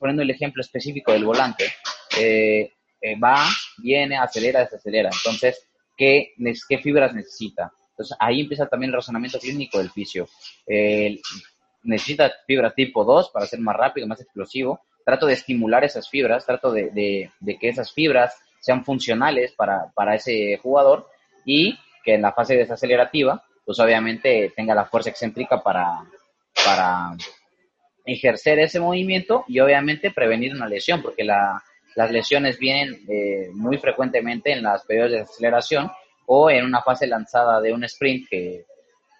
[0.00, 1.66] poniendo el ejemplo específico del volante,
[2.18, 3.46] eh, eh, va,
[3.78, 5.10] viene, acelera, desacelera.
[5.16, 6.34] Entonces, ¿qué,
[6.68, 7.70] ¿qué fibras necesita?
[7.96, 10.28] Entonces ahí empieza también el razonamiento clínico del fisio.
[11.82, 14.80] necesita fibra tipo 2 para ser más rápido, más explosivo.
[15.02, 21.08] Trato de estimular esas fibras, trato de, que esas fibras sean funcionales para, ese jugador
[21.46, 26.04] y que en la fase desacelerativa, pues obviamente tenga la fuerza excéntrica para,
[26.62, 27.16] para
[28.04, 34.52] ejercer ese movimiento y obviamente prevenir una lesión, porque las lesiones vienen eh, muy frecuentemente
[34.52, 35.90] en las periodos de aceleración
[36.26, 38.66] o en una fase lanzada de un sprint que,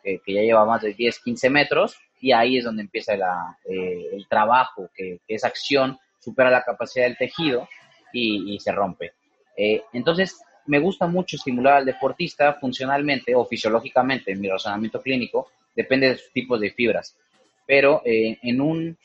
[0.03, 3.15] que, ya lleva más de 10, 15 metros y ahí es donde empieza
[3.65, 7.69] eh, el trabajo, que, esa acción supera la capacidad del tejido
[8.13, 9.13] y, se rompe.
[9.57, 15.51] Eh, entonces, me gusta mucho estimular al deportista funcionalmente o fisiológicamente, en mi razonamiento clínico,
[15.75, 17.17] depende de sus tipos de fibras.
[17.67, 18.97] Pero eh, en un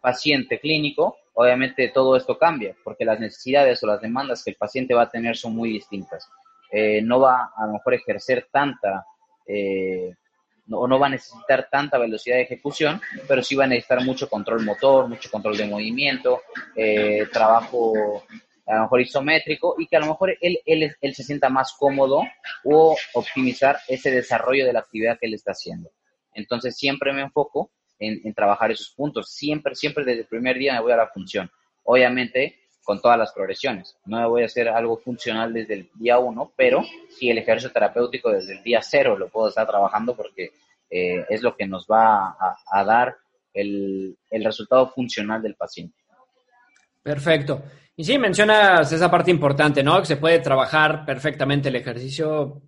[0.00, 4.94] paciente clínico, obviamente todo esto cambia, porque las necesidades o las demandas que el paciente
[4.94, 6.30] va a tener son muy distintas.
[6.76, 9.06] Eh, no va a lo mejor ejercer tanta
[9.46, 10.12] eh,
[10.70, 14.28] o no va a necesitar tanta velocidad de ejecución, pero sí va a necesitar mucho
[14.28, 16.42] control motor, mucho control de movimiento,
[16.74, 18.24] eh, trabajo
[18.66, 21.76] a lo mejor isométrico y que a lo mejor él, él, él, se sienta más
[21.78, 22.22] cómodo
[22.64, 25.92] o optimizar ese desarrollo de la actividad que él está haciendo.
[26.32, 30.72] Entonces siempre me enfoco en, en trabajar esos puntos, siempre, siempre desde el primer día
[30.72, 31.48] me voy a la función.
[31.84, 33.96] Obviamente con todas las progresiones.
[34.04, 38.30] No voy a hacer algo funcional desde el día uno, pero sí el ejercicio terapéutico
[38.30, 40.52] desde el día cero lo puedo estar trabajando porque
[40.90, 42.36] eh, es lo que nos va
[42.70, 43.16] a, dar
[43.52, 45.96] el, resultado funcional del paciente.
[47.02, 47.62] Perfecto.
[47.96, 49.98] Y sí, mencionas esa parte importante, ¿no?
[50.00, 52.62] Que se puede trabajar perfectamente el ejercicio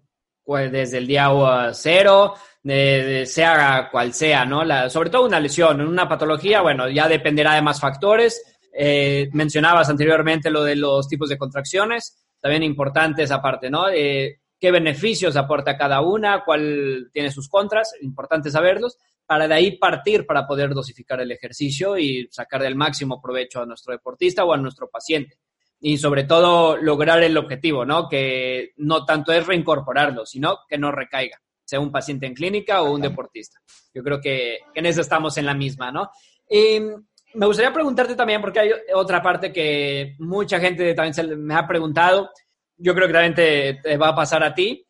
[0.44, 1.29] pues, desde el día
[1.72, 4.88] cero, sea cual sea, ¿no?
[4.88, 10.51] Sobre todo una lesión, una patología, bueno, ya dependerá de más factores eh, mencionabas anteriormente
[10.51, 13.89] lo de los tipos de contracciones, también importante esa parte, ¿no?
[13.89, 16.45] Eh, ¿Qué beneficios aporta cada una?
[16.45, 17.93] ¿Cuál tiene sus contras?
[18.03, 23.21] Importante saberlos, para de ahí partir para poder dosificar el ejercicio y sacar del máximo
[23.21, 25.39] provecho a nuestro deportista o a nuestro paciente.
[25.81, 28.09] Y sobre todo lograr el objetivo, ¿no?
[28.09, 32.93] Que no tanto es reincorporarlo, sino que no recaiga, sea un paciente en clínica o
[32.93, 33.61] un deportista.
[33.93, 36.11] Yo creo que, en eso estamos en la misma, ¿no?
[36.49, 37.05] Em,
[37.37, 42.31] me gustaría preguntarte también, porque hay otra parte que mucha gente también me ha preguntado,
[42.77, 44.87] yo creo que también te, va a pasar a ti,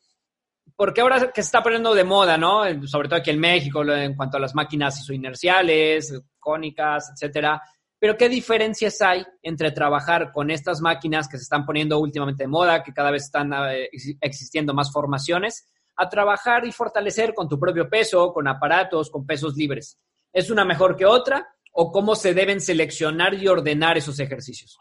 [0.77, 2.63] porque ahora que se está poniendo de moda, ¿no?
[2.87, 7.61] Sobre todo aquí en México, en cuanto a las máquinas inerciales, cónicas, etcétera.
[7.99, 12.49] Pero ¿qué diferencias hay entre trabajar con estas máquinas que se están poniendo últimamente de
[12.49, 13.89] moda, que cada vez están eh,
[14.21, 19.57] existiendo más formaciones, a trabajar y fortalecer con tu propio peso, con aparatos, con pesos
[19.57, 19.99] libres?
[20.33, 21.56] ¿Es una mejor que otra?
[21.79, 24.79] O cómo se deben seleccionar y ordenar esos ejercicios?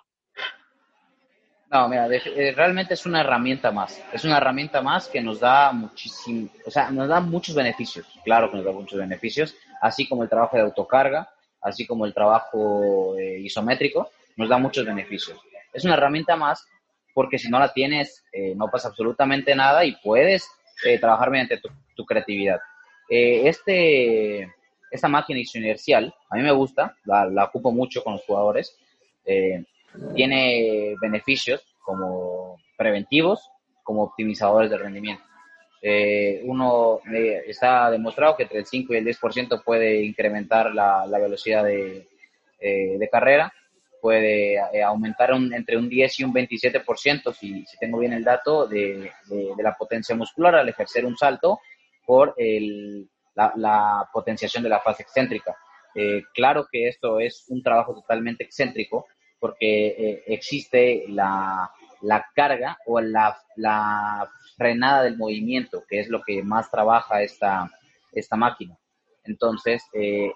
[1.69, 4.01] No, mira, eh, realmente es una herramienta más.
[4.13, 8.07] Es una herramienta más que nos da muchísimo, o sea, nos da muchos beneficios.
[8.23, 11.29] Claro que nos da muchos beneficios, así como el trabajo de autocarga,
[11.61, 15.37] así como el trabajo eh, isométrico, nos da muchos beneficios.
[15.73, 16.65] Es una herramienta más
[17.13, 20.49] porque si no la tienes, eh, no pasa absolutamente nada y puedes
[20.99, 22.59] trabajar mediante tu, tu creatividad.
[23.09, 24.49] este,
[24.91, 28.77] esta máquina inercial, a mí me gusta, la, ocupo mucho con los jugadores.
[29.25, 29.63] Eh,
[30.15, 33.49] tiene beneficios como preventivos,
[33.83, 35.23] como optimizadores de rendimiento.
[35.81, 41.05] Eh, uno eh, está demostrado que entre el 5 y el 10% puede incrementar la,
[41.19, 42.07] velocidad de,
[42.59, 43.53] de, carrera
[44.05, 48.67] puede eh, aumentar entre un 10 y un 27%, si, si tengo bien el dato,
[48.67, 51.59] de, de, la potencia muscular al ejercer un salto
[52.05, 55.55] por el, la, la, potenciación de la fase excéntrica.
[55.93, 59.05] Eh, claro que esto es un trabajo totalmente excéntrico
[59.39, 61.69] porque eh, existe la,
[62.01, 67.69] la, carga o la, la, frenada del movimiento, que es lo que más trabaja esta,
[68.13, 68.77] esta máquina.
[69.25, 69.83] Entonces,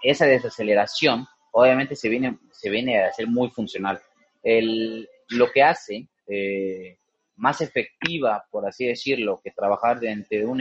[0.02, 4.00] esa desaceleración obviamente se viene, se viene a ser muy funcional.
[4.44, 6.98] El, lo que hace eh,
[7.36, 10.60] más efectiva, por así decirlo, que trabajar dentro de, un,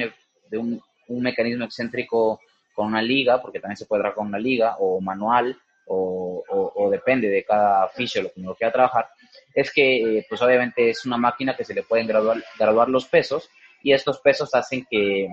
[0.51, 2.41] de un, un, mecanismo excéntrico
[2.75, 5.57] con una liga, porque también se puede trabajar con una liga o manual,
[5.91, 9.09] o, depende de cada fisio lo que uno quiera trabajar,
[9.55, 13.49] es que, eh, pues obviamente es una máquina que se le pueden graduar, los pesos
[13.83, 15.29] y estos pesos hacen que,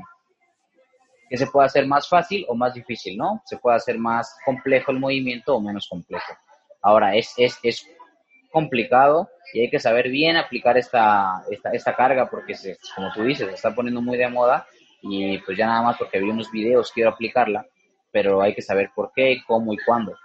[1.29, 3.41] que se pueda hacer más fácil o más difícil, ¿no?
[3.45, 6.33] Se puede hacer más complejo el movimiento o menos complejo.
[6.81, 7.87] Ahora, es, es, es
[8.55, 12.53] complicado y hay que saber bien aplicar esta, esta, carga porque,
[12.95, 14.65] como tú dices, se está poniendo muy de moda
[15.01, 17.65] y pues ya nada más porque vi unos videos quiero aplicarla,
[18.11, 20.15] pero hay que saber por qué, cómo y cuándo.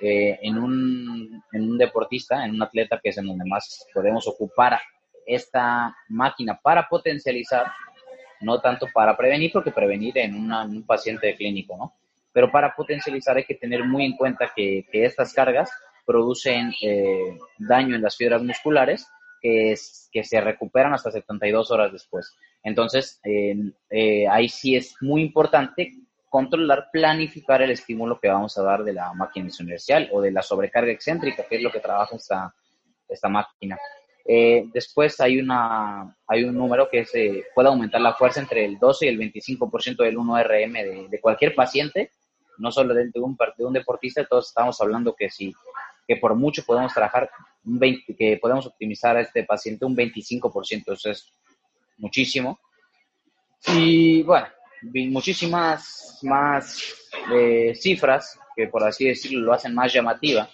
[0.00, 4.28] Eh, en, un, en un deportista, en un atleta que es en donde más podemos
[4.28, 4.78] ocupar
[5.26, 7.66] esta máquina para potencializar
[8.40, 11.94] no tanto para prevenir, porque prevenir en, un paciente clínico, ¿no?
[12.32, 15.70] Pero para potencializar hay que tener muy en cuenta que, estas cargas
[16.04, 19.08] producen eh, daño en las fibras musculares
[19.40, 19.74] que,
[20.12, 22.36] que se recuperan hasta 72 horas después.
[22.66, 25.92] Entonces, eh, ahí sí es muy importante
[26.28, 30.42] controlar, planificar el estímulo que vamos a dar de la máquina inercial o de la
[30.42, 32.52] sobrecarga excéntrica, que es lo que trabaja esta,
[33.08, 33.78] esta máquina.
[34.24, 38.80] Eh, después hay, una, hay un número que se puede aumentar la fuerza entre el
[38.80, 42.10] 12 y el 25% del 1RM de, cualquier paciente,
[42.58, 45.54] no solo de un, de un deportista, todos estamos hablando que si
[46.08, 47.30] que por mucho podemos trabajar,
[47.64, 51.32] un 20, que podemos optimizar a este paciente un 25%, eso es
[51.98, 52.60] muchísimo.
[53.68, 54.46] Y bueno,
[54.82, 56.82] muchísimas más
[57.32, 60.48] eh, cifras que por así decirlo lo hacen más llamativa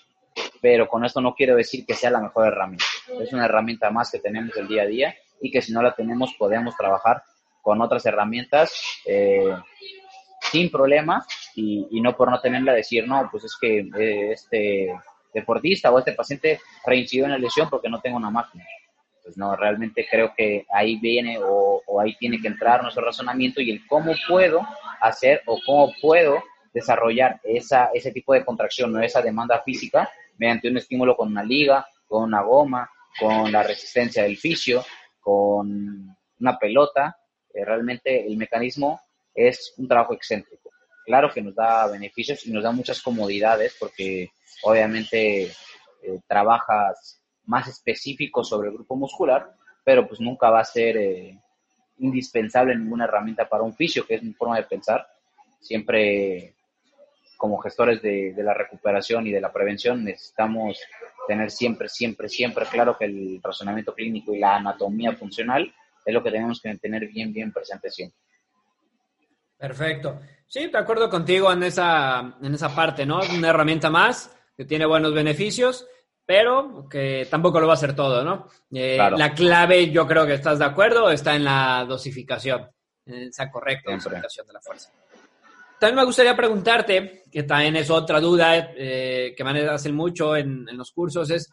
[0.60, 2.84] pero con esto no quiero decir que sea la mejor herramienta.
[3.20, 5.94] Es una herramienta más que tenemos el día a día y que si no la
[5.94, 7.22] tenemos podemos trabajar
[7.60, 8.72] con otras herramientas
[9.04, 9.54] eh,
[10.40, 11.24] sin problema
[11.54, 14.94] y, no por no tenerla decir, no, pues es que eh, este
[15.34, 18.64] deportista o este paciente reincidió en la lesión porque no tengo una máquina.
[19.22, 23.70] Pues no, realmente creo que ahí viene o, ahí tiene que entrar nuestro razonamiento y
[23.70, 24.66] el cómo puedo
[25.00, 26.42] hacer o cómo puedo
[26.74, 31.44] desarrollar esa, ese tipo de contracción o esa demanda física mediante un estímulo con una
[31.44, 34.84] liga, con una goma, con la resistencia del fisio,
[35.20, 37.16] con una pelota.
[37.54, 39.00] Eh, realmente el mecanismo
[39.34, 40.70] es un trabajo excéntrico.
[41.04, 44.30] Claro que nos da beneficios y nos da muchas comodidades porque
[44.62, 50.96] obviamente eh, trabajas más específico sobre el grupo muscular, pero pues nunca va a ser
[50.96, 51.38] eh,
[51.98, 55.06] indispensable ninguna herramienta para un fisio, que es mi forma de pensar.
[55.60, 56.54] Siempre
[57.42, 60.78] como gestores de, la recuperación y de la prevención necesitamos
[61.26, 65.74] tener siempre, siempre, siempre claro que el razonamiento clínico y la anatomía funcional
[66.04, 68.16] es lo que tenemos que tener bien, bien presente siempre.
[69.58, 70.20] Perfecto.
[70.46, 73.20] Sí, de acuerdo contigo en esa, en esa parte, ¿no?
[73.36, 75.88] Una herramienta más que tiene buenos beneficios,
[76.24, 78.46] pero que tampoco lo va a hacer todo, ¿no?
[78.72, 82.70] Eh, la clave, yo creo que estás de acuerdo, está en la dosificación,
[83.06, 84.90] en esa correcta dosificación de la fuerza.
[85.78, 90.64] También me gustaría preguntarte, que también es otra duda eh, que me hacen mucho en,
[90.76, 91.52] los cursos, es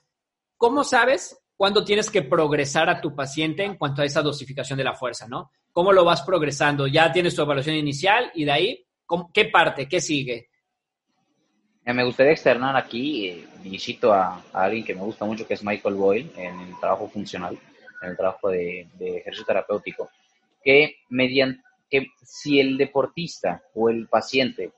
[0.55, 4.83] ¿cómo sabes cuándo tienes que progresar a tu paciente en cuanto a esa dosificación de
[4.83, 5.51] la fuerza, ¿no?
[5.71, 6.85] ¿Cómo lo vas progresando?
[6.85, 8.85] Ya tienes tu evaluación inicial y de ahí,
[9.33, 9.87] ¿qué parte?
[9.87, 10.48] ¿Qué sigue?
[11.85, 15.53] Eh, me gustaría externar aquí, eh, y cito a, alguien que me gusta mucho, que
[15.53, 17.57] es Michael Boyle, en el trabajo funcional,
[18.01, 20.09] en el trabajo de, ejercicio terapéutico,
[20.63, 24.71] que mediante que si el deportista o el paciente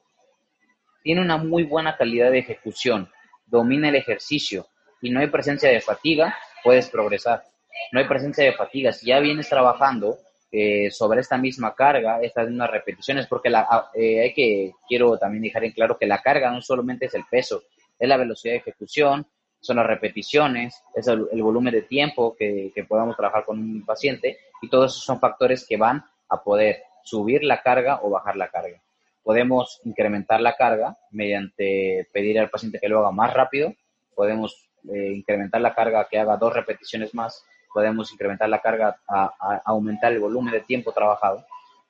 [1.04, 3.10] tiene una muy buena calidad de ejecución,
[3.48, 4.68] domina el ejercicio
[5.02, 7.44] y no hay presencia de fatiga, puedes progresar.
[7.92, 8.94] No hay presencia de fatiga.
[8.94, 10.20] Si ya vienes trabajando
[10.52, 15.18] eh, sobre esta misma carga, estas mismas repeticiones, porque la, ah, eh, hay que, quiero
[15.18, 17.64] también dejar en claro que la carga no solamente es el peso,
[17.98, 19.26] es la velocidad de ejecución,
[19.62, 24.40] son las repeticiones, es el, volumen de tiempo que, que podamos trabajar con un paciente
[24.62, 28.50] y todos esos son factores que van a poder subir la carga o bajar la
[28.50, 28.82] carga.
[29.24, 33.74] Podemos incrementar la carga mediante pedir al paciente que lo haga más rápido,
[34.16, 39.62] podemos eh, incrementar la carga que haga dos repeticiones más, podemos incrementar la carga a,
[39.66, 41.46] aumentar el volumen de tiempo trabajado,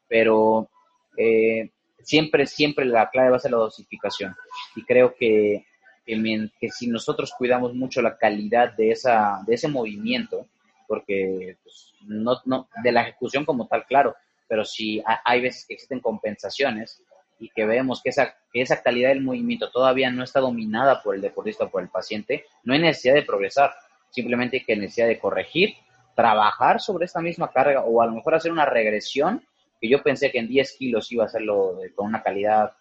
[0.08, 0.70] pero
[1.18, 1.70] eh,
[2.04, 4.36] siempre, siempre la clave va a ser la dosificación.
[4.76, 5.66] Y creo que
[6.06, 10.48] que, que si nosotros cuidamos mucho la calidad de, esa, de ese movimiento,
[10.88, 14.16] porque pues, no, no, de la ejecución como tal, claro,
[14.48, 17.02] pero si hay veces que existen compensaciones
[17.40, 21.16] y que vemos que esa, que esa calidad del movimiento todavía no está dominada por
[21.16, 23.74] el deportista o por el paciente, no hay necesidad de progresar,
[24.12, 25.76] simplemente que necesidad de corregir,
[26.16, 29.44] trabajar sobre esta misma carga o a lo mejor hacer una regresión,
[29.80, 32.74] que yo pensé que en 10 kilos iba a hacerlo con una calidad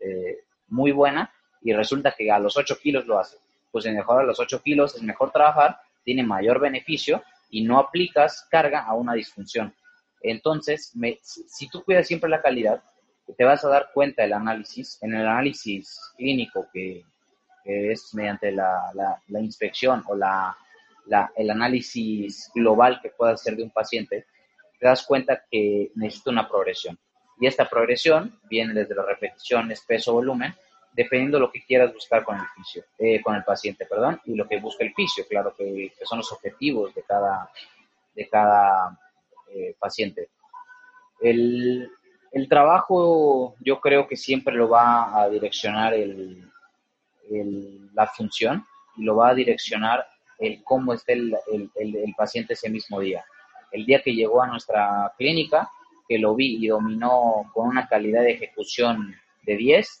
[0.00, 3.38] eh, muy buena y resulta que a los 8 kilos lo hace.
[3.72, 7.78] Pues en mejor a los 8 kilos es mejor trabajar, tiene mayor beneficio y no
[7.78, 9.74] aplicas carga a una disfunción.
[10.22, 10.92] Entonces,
[11.46, 12.82] si tú cuidas siempre la calidad,
[13.36, 17.04] te vas a dar cuenta del análisis, en el análisis clínico que,
[17.64, 20.56] es mediante la, inspección o la,
[21.36, 24.26] el análisis global que pueda hacer de un paciente,
[24.78, 26.98] te das cuenta que necesita una progresión.
[27.38, 30.54] Y esta progresión viene desde las repeticiones, peso, volumen,
[30.92, 34.34] dependiendo de lo que quieras buscar con el fisio, eh, con el paciente, perdón, y
[34.34, 37.50] lo que busca el fisio, claro que, son los objetivos de cada,
[38.14, 38.98] de cada
[39.48, 40.30] eh, paciente.
[41.20, 41.90] El,
[42.32, 46.50] el, trabajo yo creo que siempre lo va a direccionar el,
[47.94, 50.06] la función y lo va a direccionar
[50.38, 51.34] el cómo esté el,
[51.74, 53.24] el, paciente ese mismo día.
[53.72, 55.68] El día que llegó a nuestra clínica,
[56.08, 59.98] que lo vi y dominó con una calidad de ejecución de 10,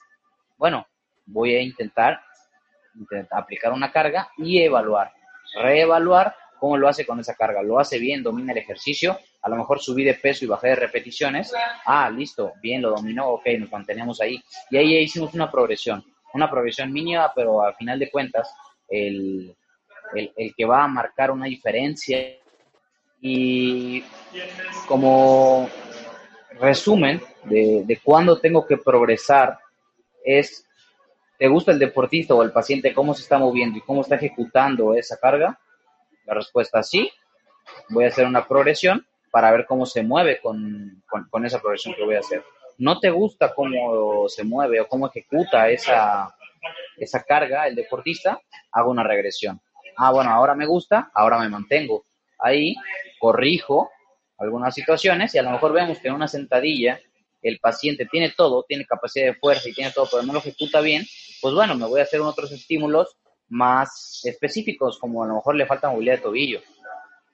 [0.56, 0.86] bueno,
[1.26, 2.20] voy a intentar,
[3.30, 5.12] aplicar una carga y evaluar,
[5.60, 7.62] reevaluar cómo lo hace con esa carga.
[7.62, 10.76] Lo hace bien, domina el ejercicio, a lo mejor subí de peso y bajé de
[10.76, 11.52] repeticiones.
[11.84, 14.42] Ah, listo, bien, lo dominó, ok, nos mantenemos ahí.
[14.70, 18.52] Y ahí hicimos una progresión, una progresión mínima, pero al final de cuentas,
[18.88, 19.54] el,
[20.14, 22.36] el que va a marcar una diferencia.
[23.20, 24.04] Y
[24.86, 25.68] como
[26.60, 29.58] resumen de, de cuándo tengo que progresar
[30.24, 30.66] es,
[31.38, 34.94] ¿te gusta el deportista o el paciente cómo se está moviendo y cómo está ejecutando
[34.94, 35.58] esa carga?
[36.26, 37.10] La respuesta es sí.
[37.88, 42.04] Voy a hacer una progresión para ver cómo se mueve con, con, esa progresión que
[42.04, 42.42] voy a hacer.
[42.78, 46.34] ¿No te gusta cómo se mueve o cómo ejecuta esa,
[46.96, 48.40] esa carga el deportista?
[48.72, 49.60] Hago una regresión.
[49.96, 52.04] Ah, bueno, ahora me gusta, ahora me mantengo.
[52.38, 52.74] Ahí
[53.18, 53.90] corrijo
[54.38, 57.00] algunas situaciones y a lo mejor vemos que en una sentadilla
[57.42, 60.80] el paciente tiene todo, tiene capacidad de fuerza y tiene todo, pero no lo ejecuta
[60.80, 61.04] bien,
[61.40, 63.16] pues bueno, me voy a hacer otros estímulos
[63.48, 66.60] más específicos, como a lo mejor le falta movilidad de tobillo.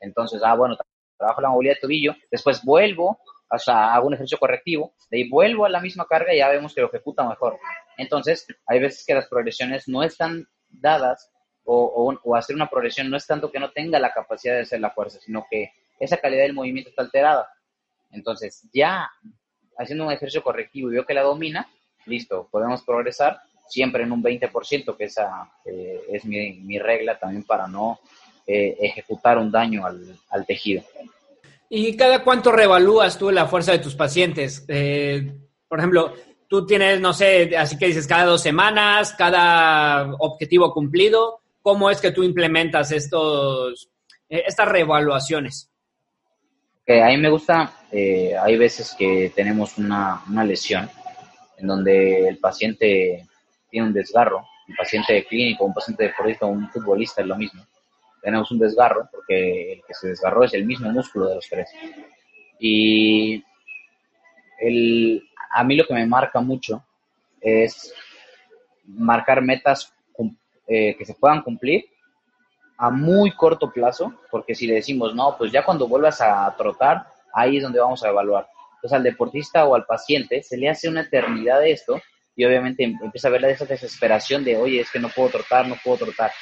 [0.01, 0.77] Entonces, ah, bueno,
[1.17, 3.19] trabajo la movilidad de tobillo, después vuelvo,
[3.51, 6.49] o sea, hago un ejercicio correctivo, de ahí vuelvo a la misma carga y ya
[6.49, 7.59] vemos que lo ejecuta mejor.
[7.97, 11.32] Entonces, hay veces que las progresiones no están dadas
[11.65, 14.81] o, o hacer una progresión no es tanto que no tenga la capacidad de hacer
[14.81, 17.49] la fuerza, sino que esa calidad del movimiento está alterada.
[18.11, 19.11] Entonces, ya
[19.79, 21.69] haciendo un ejercicio correctivo y veo que la domina,
[22.07, 27.67] listo, podemos progresar siempre en un 20%, que esa eh, es mi, regla también para
[27.67, 28.01] no
[28.47, 30.83] eh, ejecutar un daño al, tejido.
[31.69, 34.65] ¿Y cada cuánto revalúas tú la fuerza de tus pacientes?
[34.69, 35.33] Eh,
[35.67, 36.13] por ejemplo,
[36.49, 41.42] tú tienes, no sé, así que dices cada dos semanas, cada objetivo cumplido.
[41.63, 43.89] ¿Cómo es que tú implementas estos,
[44.29, 45.69] estas reevaluaciones?
[47.01, 50.91] a mí me gusta, eh, hay veces que tenemos una, lesión
[51.57, 53.27] en donde el paciente
[53.71, 57.65] tiene un desgarro, un paciente clínico, un paciente deportista, un futbolista es lo mismo.
[58.21, 61.71] Tenemos un desgarro porque el que se desgarró es el mismo músculo de los tres.
[62.59, 63.43] Y
[64.59, 66.85] el, a mí lo que me marca mucho
[67.41, 67.95] es
[68.85, 69.92] marcar metas
[70.73, 71.85] eh, que se puedan cumplir
[72.79, 77.07] a muy corto plazo, porque si le decimos, no, pues ya cuando vuelvas a trotar,
[77.35, 78.49] ahí es donde vamos a evaluar.
[78.77, 82.01] Entonces al deportista o al paciente se le hace una eternidad de esto
[82.35, 85.69] y obviamente em, empieza a ver esa desesperación de, oye, es que no puedo trotar,
[85.69, 86.33] no puedo trotar.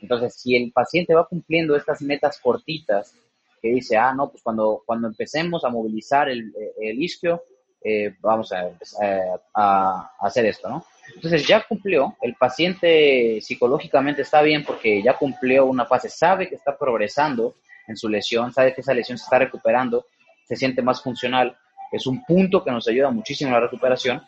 [0.00, 3.16] Entonces, si el paciente va cumpliendo estas metas cortitas,
[3.62, 7.42] que dice, ah, no, pues cuando, cuando empecemos a movilizar el, el isquio,
[7.84, 10.84] eh, vamos a, hacer esto, ¿no?
[11.14, 16.54] Entonces ya cumplió, el paciente psicológicamente está bien porque ya cumplió una fase, sabe que
[16.54, 17.56] está progresando
[17.88, 20.06] en su lesión, sabe que esa lesión se está recuperando,
[20.44, 21.56] se siente más funcional,
[21.90, 24.22] es un punto que nos ayuda muchísimo en la recuperación.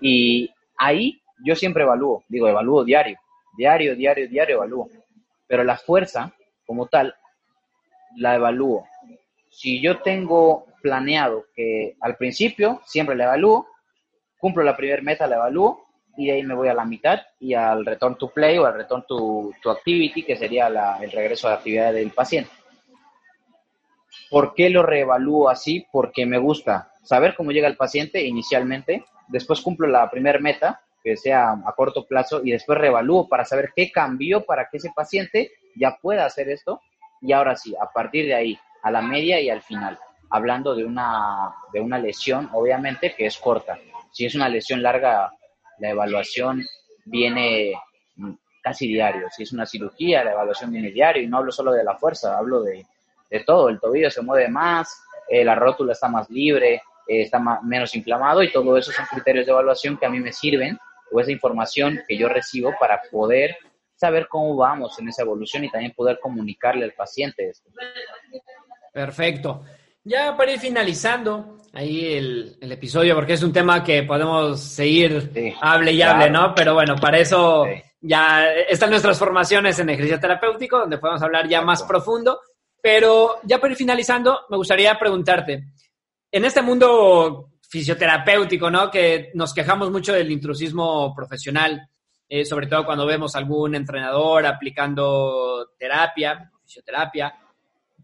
[0.00, 3.18] Y ahí yo siempre evalúo, digo, evalúo diario,
[3.56, 4.88] diario, diario, diario evalúo,
[5.46, 6.32] pero la fuerza
[6.66, 7.14] como tal
[8.16, 8.86] la evalúo.
[9.50, 13.66] Si yo tengo planeado que al principio siempre la evalúo,
[14.38, 15.81] cumplo la primera meta, la evalúo
[16.16, 18.74] y de ahí me voy a la mitad y al return to play o al
[18.74, 20.66] return to, to activity, que sería
[21.00, 22.50] el regreso a la actividad del paciente.
[24.30, 25.86] ¿Por qué lo reevalúo así?
[25.90, 31.16] Porque me gusta saber cómo llega el paciente inicialmente, después cumplo la primera meta que
[31.16, 35.50] sea a corto plazo y después reevalúo para saber qué cambió para que ese paciente
[35.74, 36.80] ya pueda hacer esto
[37.20, 39.98] y ahora sí, a partir de ahí, a la media y al final,
[40.28, 43.78] hablando de una, de una lesión, obviamente, que es corta.
[44.10, 45.32] Si es una lesión larga,
[45.82, 46.64] la evaluación
[47.04, 47.74] viene
[48.62, 49.26] casi diario.
[49.30, 52.38] Si es una cirugía, la evaluación viene diario y no hablo solo de la fuerza,
[52.38, 52.86] hablo de,
[53.44, 53.68] todo.
[53.68, 56.74] El tobillo se mueve más, eh, la rótula está más libre,
[57.08, 60.32] eh, está menos inflamado y todo eso son criterios de evaluación que a mí me
[60.32, 60.78] sirven
[61.10, 63.56] o esa información que yo recibo para poder
[63.96, 67.70] saber cómo vamos en esa evolución y también poder comunicarle al paciente esto.
[68.92, 69.64] Perfecto.
[70.04, 75.92] Ya para ir finalizando ahí el, episodio, porque es un tema que podemos seguir, hable
[75.92, 76.54] y hable, ¿no?
[76.54, 77.66] Pero bueno, para eso
[78.00, 82.40] ya están nuestras formaciones en ejercicio terapéutico, donde podemos hablar ya más profundo.
[82.80, 85.68] Pero ya para ir finalizando, me gustaría preguntarte,
[86.32, 88.90] en este mundo fisioterapéutico, ¿no?
[88.90, 91.88] Que nos quejamos mucho del intrusismo profesional,
[92.28, 97.34] eh, sobre todo cuando vemos algún entrenador aplicando terapia, fisioterapia,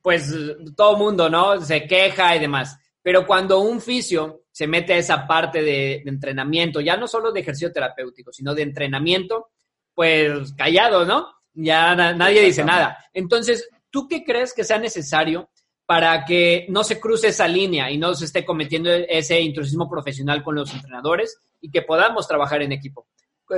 [0.00, 0.32] pues
[0.76, 1.60] todo el mundo, ¿no?
[1.60, 2.78] Se queja y demás.
[3.08, 7.40] Pero cuando un fisio se mete a esa parte de, entrenamiento, ya no solo de
[7.40, 9.48] ejercicio terapéutico, sino de entrenamiento,
[9.94, 11.26] pues callado, ¿no?
[11.54, 12.98] Ya nadie dice nada.
[13.14, 15.48] Entonces, ¿tú qué crees que sea necesario
[15.86, 20.42] para que no se cruce esa línea y no se esté cometiendo ese intrusismo profesional
[20.42, 23.08] con los entrenadores y que podamos trabajar en equipo?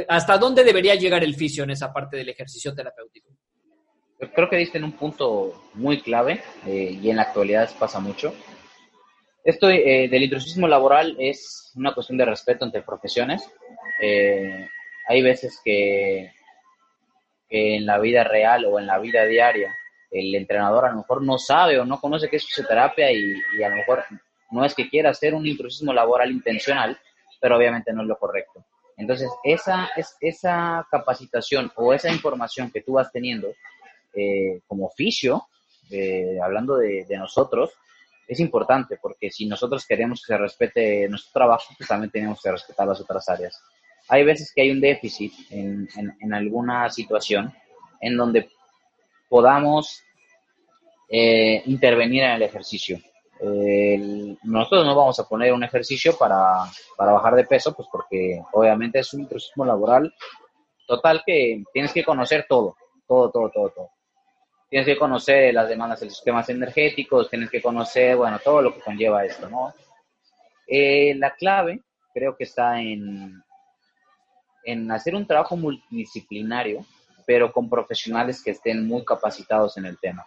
[0.07, 3.31] ¿Hasta dónde debería llegar el fisio en esa parte del ejercicio terapéutico?
[4.33, 8.33] Creo que diste en un punto muy clave eh, y en la actualidad pasa mucho.
[9.45, 13.49] Esto eh, del intrusismo laboral es una cuestión de respeto entre profesiones.
[14.03, 14.69] Eh,
[15.09, 16.33] hay veces que,
[17.49, 19.75] en la vida real o en la vida diaria
[20.13, 23.63] el entrenador a lo mejor no sabe o no conoce qué es fisioterapia y, y
[23.63, 24.05] a lo mejor
[24.51, 26.99] no es que quiera hacer un intrusismo laboral intencional,
[27.41, 28.65] pero obviamente no es lo correcto.
[29.01, 33.49] Entonces, esa, es, esa capacitación o esa información que tú vas teniendo
[34.13, 35.47] eh, como oficio,
[35.91, 37.71] eh, hablando de, nosotros,
[38.31, 42.51] es importante porque si nosotros queremos que se respete nuestro trabajo, pues también tenemos que
[42.51, 43.61] respetar las otras áreas.
[44.09, 47.53] Hay veces que hay un déficit en, en, alguna situación
[48.01, 48.49] en donde
[49.29, 50.03] podamos
[51.09, 53.01] eh, intervenir en el ejercicio
[54.43, 56.65] nosotros no vamos a poner un ejercicio para,
[56.97, 60.15] para, bajar de peso, pues porque obviamente es un intrusismo laboral
[60.87, 62.77] total que tienes que conocer todo,
[63.07, 63.91] todo, todo, todo, todo.
[64.71, 68.75] Tienes que conocer las demandas de los sistemas energéticos, tienes que conocer, bueno, todo lo
[68.75, 69.75] que conlleva esto, ¿no?
[70.67, 71.83] Eh, la clave
[72.15, 73.43] creo que está en,
[74.65, 76.87] en hacer un trabajo multidisciplinario,
[77.27, 80.25] pero con profesionales que estén muy capacitados en el tema.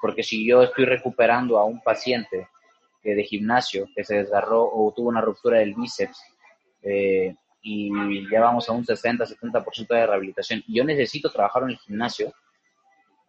[0.00, 2.48] Porque si yo estoy recuperando a un paciente
[3.14, 6.18] de gimnasio que se desgarró o tuvo una ruptura del bíceps
[6.82, 7.90] eh, y
[8.30, 10.62] ya vamos a un 60-70% de rehabilitación.
[10.68, 12.32] Yo necesito trabajar en el gimnasio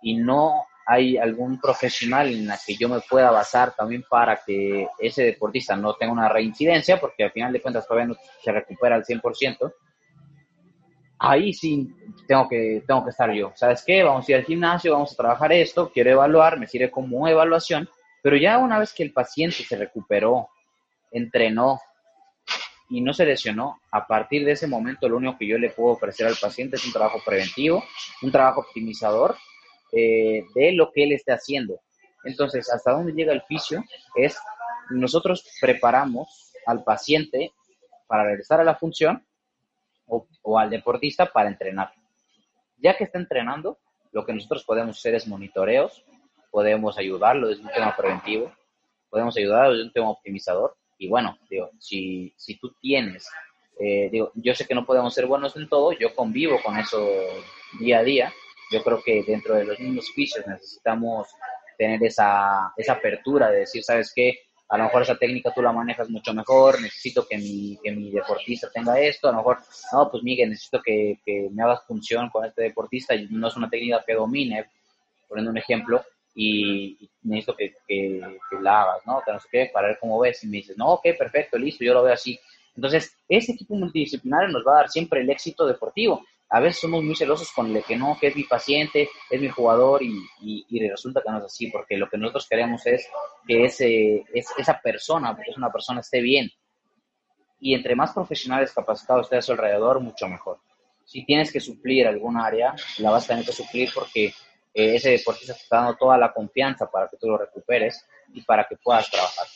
[0.01, 4.87] y no hay algún profesional en la que yo me pueda basar también para que
[4.99, 8.95] ese deportista no tenga una reincidencia, porque al final de cuentas todavía no se recupera
[8.95, 9.73] al 100%,
[11.19, 11.93] ahí sí
[12.25, 13.51] tengo que, tengo que estar yo.
[13.55, 14.01] ¿Sabes qué?
[14.01, 17.89] Vamos a ir al gimnasio, vamos a trabajar esto, quiero evaluar, me sirve como evaluación,
[18.23, 20.47] pero ya una vez que el paciente se recuperó,
[21.11, 21.81] entrenó
[22.89, 25.95] y no se lesionó, a partir de ese momento lo único que yo le puedo
[25.95, 27.83] ofrecer al paciente es un trabajo preventivo,
[28.21, 29.35] un trabajo optimizador
[29.91, 31.79] eh, de lo que él esté haciendo.
[32.23, 33.83] Entonces, hasta dónde llega el fisio
[34.15, 34.37] es
[34.89, 37.51] nosotros preparamos al paciente
[38.07, 39.25] para regresar a la función
[40.07, 41.91] o, al deportista para entrenar.
[42.77, 43.79] Ya que está entrenando,
[44.11, 46.03] lo que nosotros podemos hacer es monitoreos,
[46.51, 48.53] podemos ayudarlo desde un tema preventivo,
[49.09, 50.77] podemos ayudarlo desde un tema optimizador.
[50.97, 53.29] Y bueno, digo, si, si tú tienes,
[53.79, 57.05] eh, digo, yo sé que no podemos ser buenos en todo, yo convivo con eso
[57.79, 58.33] día a día.
[58.71, 61.27] Yo creo que dentro de los mismos oficios necesitamos
[61.77, 64.39] tener esa, esa apertura de decir, ¿sabes qué?
[64.69, 68.11] A lo mejor esa técnica tú la manejas mucho mejor, necesito que mi, que mi
[68.11, 69.59] deportista tenga esto, a lo mejor,
[69.93, 73.69] no, pues Miguel, necesito que, que me hagas función con este deportista no es una
[73.69, 74.65] técnica que domine,
[75.29, 76.03] poniendo un ejemplo,
[76.39, 78.21] y necesito que, que,
[78.61, 79.21] la hagas, ¿no?
[79.25, 80.43] Que no sé qué, para ver cómo ves.
[80.43, 82.39] Y me dices, no, ok, perfecto, listo, yo lo veo así.
[82.75, 86.23] Entonces, ese equipo multidisciplinario nos va a dar siempre el éxito deportivo.
[86.49, 89.49] A veces somos muy celosos con el que no, que es mi paciente, es mi
[89.49, 93.07] jugador y, y, resulta que no es así, porque lo que nosotros queremos es
[93.45, 96.49] que ese, es, esa persona, porque es una persona, esté bien.
[97.59, 100.59] Y entre más profesionales capacitados esté a su alrededor, mucho mejor.
[101.03, 104.33] Si tienes que suplir alguna área, la vas a tener que suplir porque
[104.73, 108.65] ese deportista te está dando toda la confianza para que tú lo recuperes y para
[108.65, 109.47] que puedas trabajar.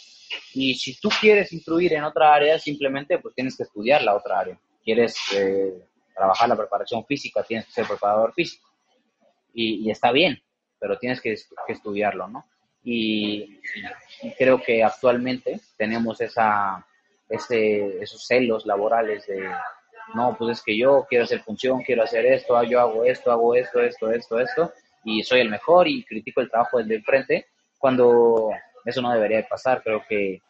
[0.54, 4.40] Y si tú quieres instruir en otra área, simplemente pues tienes que estudiar la otra
[4.40, 4.60] área.
[4.84, 5.74] quieres eh,
[6.14, 8.68] trabajar la preparación física, tienes que ser preparador físico.
[9.54, 10.42] Y, está bien,
[10.80, 11.36] pero tienes que,
[11.68, 12.46] estudiarlo, ¿no?
[12.84, 13.60] Y,
[14.38, 16.86] creo que actualmente tenemos esa,
[17.30, 19.50] ese, esos celos laborales de,
[20.14, 23.32] no, pues es que yo quiero hacer función, quiero hacer esto, ah, yo hago esto,
[23.32, 26.96] hago esto, esto, esto, esto, y soy el mejor y critico el trabajo del de
[26.96, 27.46] enfrente,
[27.78, 28.50] cuando
[28.86, 30.42] eso no debería de pasar, creo que,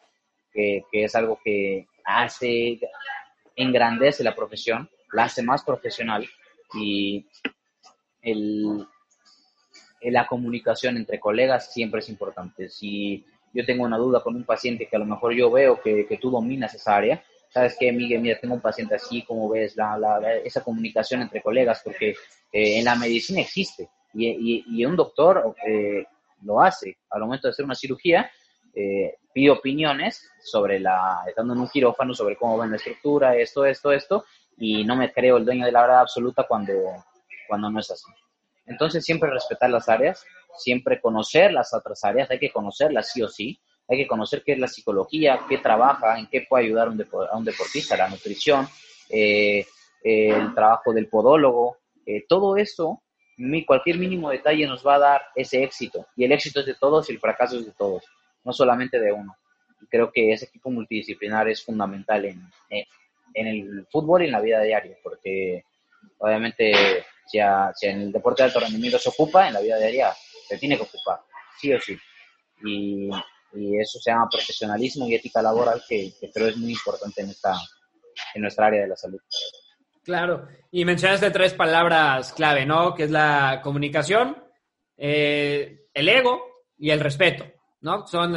[0.52, 2.78] que, es algo que hace,
[3.56, 6.28] engrandece la profesión, la hace más profesional
[6.74, 7.26] y
[8.22, 8.86] el,
[10.00, 12.68] la comunicación entre colegas siempre es importante.
[12.68, 16.06] Si yo tengo una duda con un paciente que a lo mejor yo veo que,
[16.06, 19.76] que tú dominas esa área, sabes que Miguel, mira, tengo un paciente así, como ves,
[19.76, 22.10] la, la, esa comunicación entre colegas, porque
[22.52, 26.04] eh, en la medicina existe y, y, un doctor eh,
[26.42, 26.98] lo hace.
[27.10, 28.30] Al momento de hacer una cirugía,
[28.74, 33.64] eh, pide opiniones sobre la, estando en un quirófano, sobre cómo va la estructura, esto,
[33.64, 34.24] esto, esto,
[34.56, 36.72] y no me creo el dueño de la verdad absoluta cuando,
[37.48, 38.10] cuando no es así.
[38.66, 40.24] Entonces siempre respetar las áreas,
[40.56, 44.52] siempre conocer las otras áreas, hay que conocerlas sí o sí, hay que conocer qué
[44.52, 48.68] es la psicología, qué trabaja, en qué puede ayudar a un deportista, la nutrición,
[49.08, 49.66] eh,
[50.02, 53.02] el trabajo del podólogo, eh, todo eso,
[53.66, 56.06] cualquier mínimo detalle nos va a dar ese éxito.
[56.16, 58.04] Y el éxito es de todos y el fracaso es de todos,
[58.44, 59.36] no solamente de uno.
[59.80, 62.40] Y creo que ese equipo multidisciplinar es fundamental en,
[63.34, 65.64] en, el fútbol y en la vida diaria, porque
[66.18, 66.72] obviamente
[67.26, 67.38] si,
[67.74, 70.12] si en el deporte de alto rendimiento se ocupa, en la vida diaria
[70.48, 71.20] se tiene que ocupar,
[71.58, 71.96] sí o sí.
[72.64, 73.10] Y
[73.54, 77.54] y eso se llama profesionalismo y ética laboral que, creo es muy importante en, esta,
[78.34, 79.20] en nuestra área de la salud.
[80.04, 82.94] Claro, y mencionaste tres palabras clave, ¿no?
[82.94, 84.36] Que es la comunicación,
[84.96, 86.42] eh, el ego
[86.76, 87.44] y el respeto,
[87.80, 88.06] ¿no?
[88.06, 88.34] Son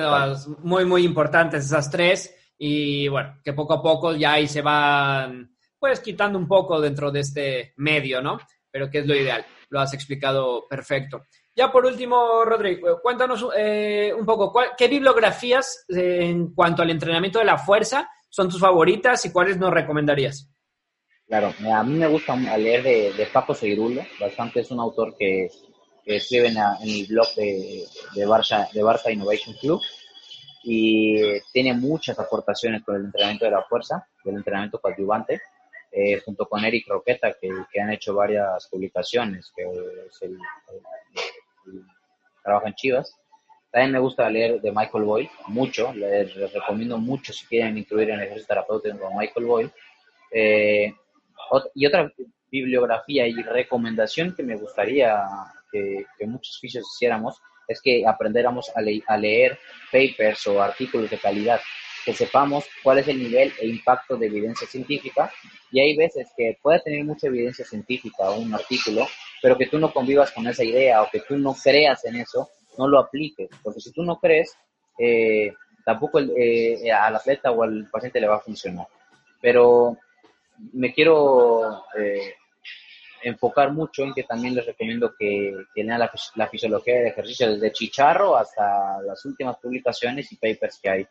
[0.59, 5.55] muy, muy importantes esas tres y bueno, que poco a poco ya ahí se van,
[5.79, 8.39] pues, quitando un poco dentro de este medio, ¿no?
[8.71, 11.23] Pero que es lo ideal, lo has explicado perfecto.
[11.55, 17.39] Ya por último, Rodrigo, cuéntanos eh, un poco, ¿qué bibliografías eh, en cuanto al entrenamiento
[17.39, 20.49] de la fuerza son tus favoritas y cuáles nos recomendarías?
[21.27, 25.49] Claro, a mí me gusta leer de, Paco Seirulo, bastante es un autor que,
[26.05, 27.83] escribe en, el blog de,
[28.13, 29.81] de, Barça, de Barça Innovation Club
[30.67, 35.39] y tiene muchas aportaciones con el entrenamiento de la fuerza, del entrenamiento coadyuvante,
[35.91, 40.37] eh, junto con Eric Roqueta, que, han hecho varias publicaciones, que es el
[42.43, 43.15] trabaja en Chivas.
[43.71, 48.15] También me gusta leer de Michael Boyle, mucho, les, recomiendo mucho si quieren incluir en
[48.15, 49.71] el ejercicio terapéutico con Michael Boyle.
[50.31, 50.93] Eh,
[51.75, 52.11] y otra
[52.49, 55.23] bibliografía y recomendación que me gustaría
[55.71, 58.81] que, muchos fisios hiciéramos es que aprendiéramos a,
[59.17, 59.59] leer
[59.91, 61.59] papers o artículos de calidad,
[62.03, 65.31] que sepamos cuál es el nivel e impacto de evidencia científica.
[65.71, 69.07] Y hay veces que puede tener mucha evidencia científica un artículo,
[69.41, 72.49] pero que tú no convivas con esa idea o que tú no creas en eso,
[72.77, 74.55] no lo apliques, porque si tú no crees,
[74.99, 75.53] eh,
[75.83, 78.87] tampoco eh, al atleta o al paciente le va a funcionar.
[79.41, 79.97] Pero
[80.73, 82.35] me quiero eh,
[83.25, 88.37] enfocar mucho en que también les recomiendo que, lean la, fisiología del ejercicio desde Chicharro
[88.37, 91.07] hasta las últimas publicaciones y papers que hay.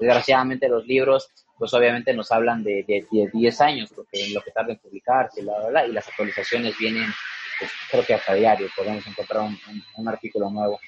[0.00, 4.50] Desgraciadamente los libros, pues obviamente nos hablan de, de, 10 años, porque en lo que
[4.50, 7.10] tarda en publicarse, y las actualizaciones vienen
[7.58, 9.50] pues, creo que hasta diario podemos encontrar
[9.96, 10.80] un, artículo nuevo.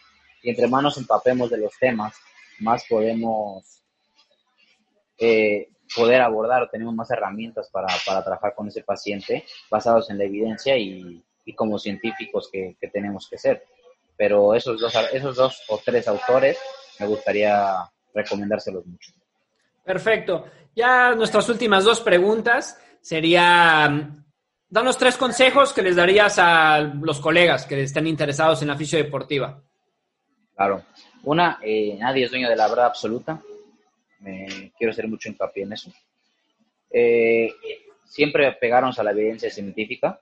[0.43, 2.17] Y entre manos empapemos de los temas,
[2.61, 3.83] más podemos
[5.19, 10.19] eh, poder abordar o tenemos más herramientas para, para, trabajar con ese paciente basados en
[10.19, 13.65] la evidencia y, y como científicos que, que, tenemos que ser.
[14.17, 16.59] Pero esos dos, esos dos o tres autores
[16.99, 19.13] me gustaría recomendárselos mucho.
[19.85, 20.47] Perfecto.
[20.75, 24.11] Ya nuestras últimas dos preguntas sería
[24.69, 28.99] danos tres consejos que les darías a los colegas que estén interesados en la fisio
[28.99, 29.61] deportiva.
[30.55, 30.85] Claro.
[31.25, 33.41] Una, eh, nadie es dueño de la verdad absoluta.
[34.77, 35.93] Quiero hacer mucho hincapié en eso.
[36.91, 37.53] Eh,
[38.05, 40.21] siempre pegarnos a la evidencia científica.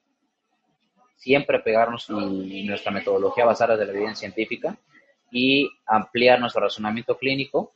[1.16, 4.78] Siempre pegarnos en nuestra metodología basada en la evidencia científica
[5.30, 7.72] y ampliar nuestro razonamiento clínico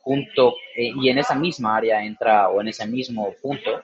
[0.00, 3.82] junto eh, y en esa misma área entra o en ese mismo punto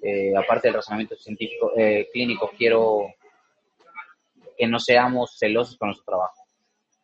[0.00, 1.72] eh, aparte del razonamiento científico
[2.12, 3.14] clínico, quiero
[4.56, 6.44] que no seamos celosos con nuestro trabajo,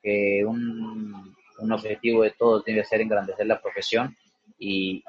[0.03, 4.17] que un, un objetivo de todos debe ser engrandecer la profesión
[4.59, 5.05] y,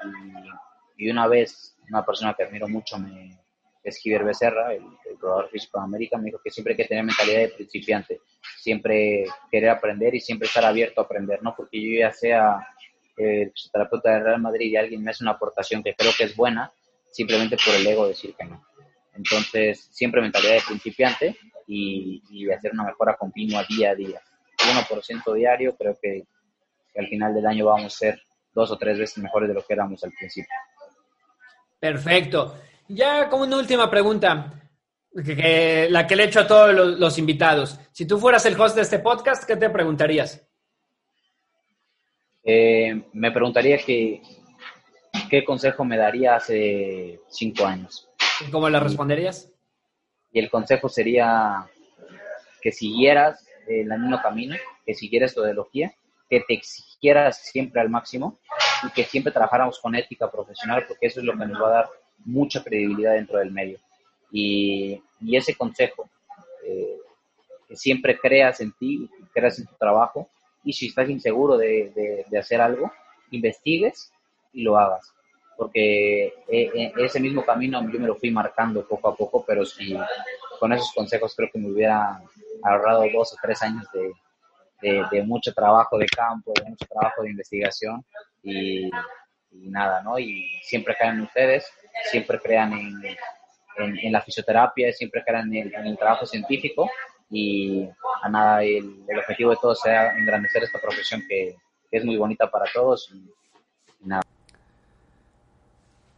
[0.96, 3.38] y, una vez una persona que admiro mucho me
[3.82, 7.02] es Giver Becerra, el, el físico de América, me dijo que siempre hay que tener
[7.02, 8.20] mentalidad de principiante,
[8.58, 11.54] siempre querer aprender y siempre estar abierto a aprender, ¿no?
[11.56, 12.66] Porque yo ya sea
[13.16, 16.36] el fisioterapeuta de Real Madrid y alguien me hace una aportación que creo que es
[16.36, 16.72] buena,
[17.10, 18.62] simplemente por el ego decir que no.
[19.14, 21.36] Entonces, siempre mentalidad de principiante
[21.66, 24.20] y, y hacer una mejora continua día a día.
[24.60, 26.24] 1% diario, creo que,
[26.96, 28.22] al final del año vamos a ser
[28.52, 30.54] dos o tres veces mejores de lo que éramos al principio.
[31.78, 32.56] Perfecto.
[32.88, 34.52] Ya como una última pregunta,
[35.24, 37.78] que, la que le he hecho a todos los, invitados.
[37.92, 40.46] Si tú fueras el host de este podcast, ¿qué te preguntarías?
[42.42, 44.22] Eh, me preguntaría que,
[45.28, 48.08] qué consejo me daría hace cinco años.
[48.46, 49.52] ¿Y cómo le responderías?
[50.32, 51.66] Y el consejo sería
[52.60, 55.92] que siguieras el mismo camino, que siguieras tu ideología,
[56.30, 58.38] que te exigieras siempre al máximo
[58.86, 61.72] y que siempre trabajáramos con ética profesional, porque eso es lo que nos va a
[61.72, 61.88] dar
[62.24, 63.78] mucha credibilidad dentro del medio.
[64.30, 66.08] Y, y ese consejo,
[66.64, 66.96] eh,
[67.68, 70.28] que siempre creas en ti, creas en tu trabajo,
[70.62, 72.92] y si estás inseguro de, de, hacer algo,
[73.30, 74.12] investigues
[74.52, 75.12] y lo hagas
[75.56, 79.66] porque eh, eh, ese mismo camino yo me lo fui marcando poco a poco, pero
[79.66, 79.94] si
[80.58, 82.18] con esos consejos creo que me hubiera
[82.62, 84.10] ahorrado dos o tres años de,
[84.80, 88.04] de, mucho trabajo de campo, de mucho trabajo de investigación
[88.42, 88.90] y,
[89.52, 90.18] nada, ¿no?
[90.18, 91.70] Y siempre crean en ustedes,
[92.10, 93.02] siempre crean en,
[93.76, 96.88] en, la fisioterapia, siempre crean en el, trabajo científico
[97.30, 97.88] y
[98.22, 101.56] a nada, el, objetivo de todos sea engrandecer esta profesión que
[101.90, 104.22] es muy bonita para todos y nada.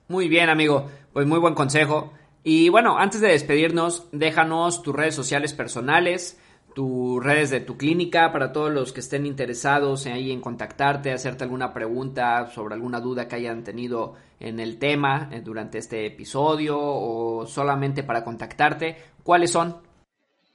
[0.08, 0.90] Muy bien, amigo.
[1.14, 2.12] Pues muy buen consejo.
[2.44, 6.38] Y bueno, antes de despedirnos, déjanos tus redes sociales personales,
[6.74, 11.12] tus redes de tu clínica para todos los que estén interesados en ahí en contactarte,
[11.12, 16.06] hacerte alguna pregunta sobre alguna duda que hayan tenido en el tema eh, durante este
[16.06, 18.96] episodio o solamente para contactarte.
[19.22, 19.82] ¿Cuáles son?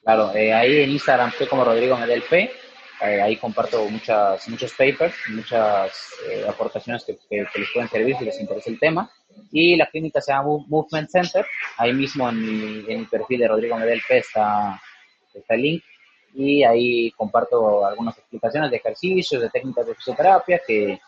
[0.03, 2.23] Claro, eh, ahí en Instagram estoy como Rodrigo Medel.
[2.31, 6.13] Eh, ahí comparto muchas, muchos papers, muchas
[6.49, 9.11] aportaciones que, les pueden servir si les interesa el tema
[9.51, 11.45] y la clínica se llama Movement Center.
[11.77, 14.81] Ahí mismo en mi, perfil de Rodrigo Medel P está
[15.49, 15.83] el link
[16.39, 20.99] y ahí comparto algunas explicaciones de ejercicios, de técnicas de fisioterapia que,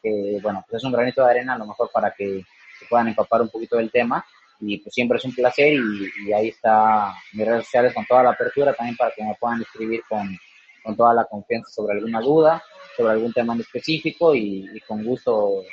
[0.00, 2.44] que, bueno, pues es un granito de arena a lo mejor para que
[2.78, 4.24] se puedan empapar un poquito del tema
[4.60, 8.22] y pues siempre es un placer y, y ahí está mis redes sociales con toda
[8.22, 10.38] la apertura también para que me puedan escribir con,
[10.84, 12.62] con toda la confianza sobre alguna duda,
[12.96, 15.64] sobre algún tema en específico y, y con gusto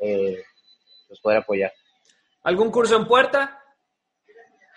[0.00, 0.42] eh,
[1.22, 1.72] poder apoyar.
[2.42, 3.61] ¿Algún curso en puerta?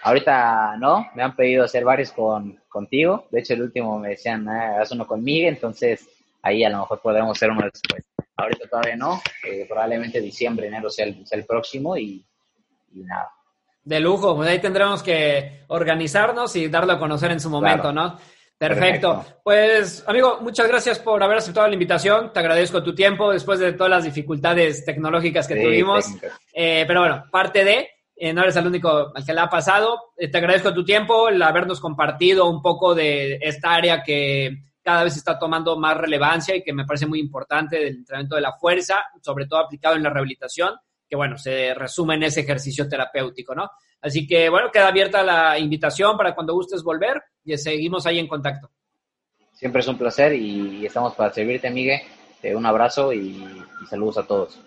[0.06, 3.26] Ahorita no, me han pedido hacer varios con, contigo.
[3.32, 6.08] De hecho, el último me decían, ah, haz uno conmigo, entonces
[6.44, 8.04] ahí a lo mejor podremos hacer uno después.
[8.38, 12.24] Ahorita todavía no, eh, probablemente diciembre, enero sea el, el próximo y,
[12.94, 13.32] nada.
[13.84, 18.16] De lujo, pues ahí tendremos que organizarnos y darlo a conocer en su momento, ¿no?
[18.60, 19.26] Perfecto.
[19.44, 22.32] Pues, amigo, muchas gracias por haber aceptado la invitación.
[22.32, 26.06] Te agradezco tu tiempo después de todas las dificultades tecnológicas que tuvimos.
[26.54, 30.14] Eh, pero bueno, parte de, eh, no eres el único al que le ha pasado.
[30.18, 35.04] Eh, te agradezco tu tiempo, el habernos compartido un poco de esta área que cada
[35.04, 38.54] vez está tomando más relevancia y que me parece muy importante del entrenamiento de la
[38.54, 40.76] fuerza, sobre todo aplicado en la rehabilitación,
[41.10, 43.72] que bueno, se resume en ese ejercicio terapéutico, ¿no?
[44.02, 48.28] Así que bueno, queda abierta la invitación para cuando gustes volver y seguimos ahí en
[48.28, 48.70] contacto.
[49.52, 52.02] Siempre es un placer y estamos para servirte, Miguel.
[52.54, 53.44] Un abrazo y
[53.90, 54.60] saludos a todos.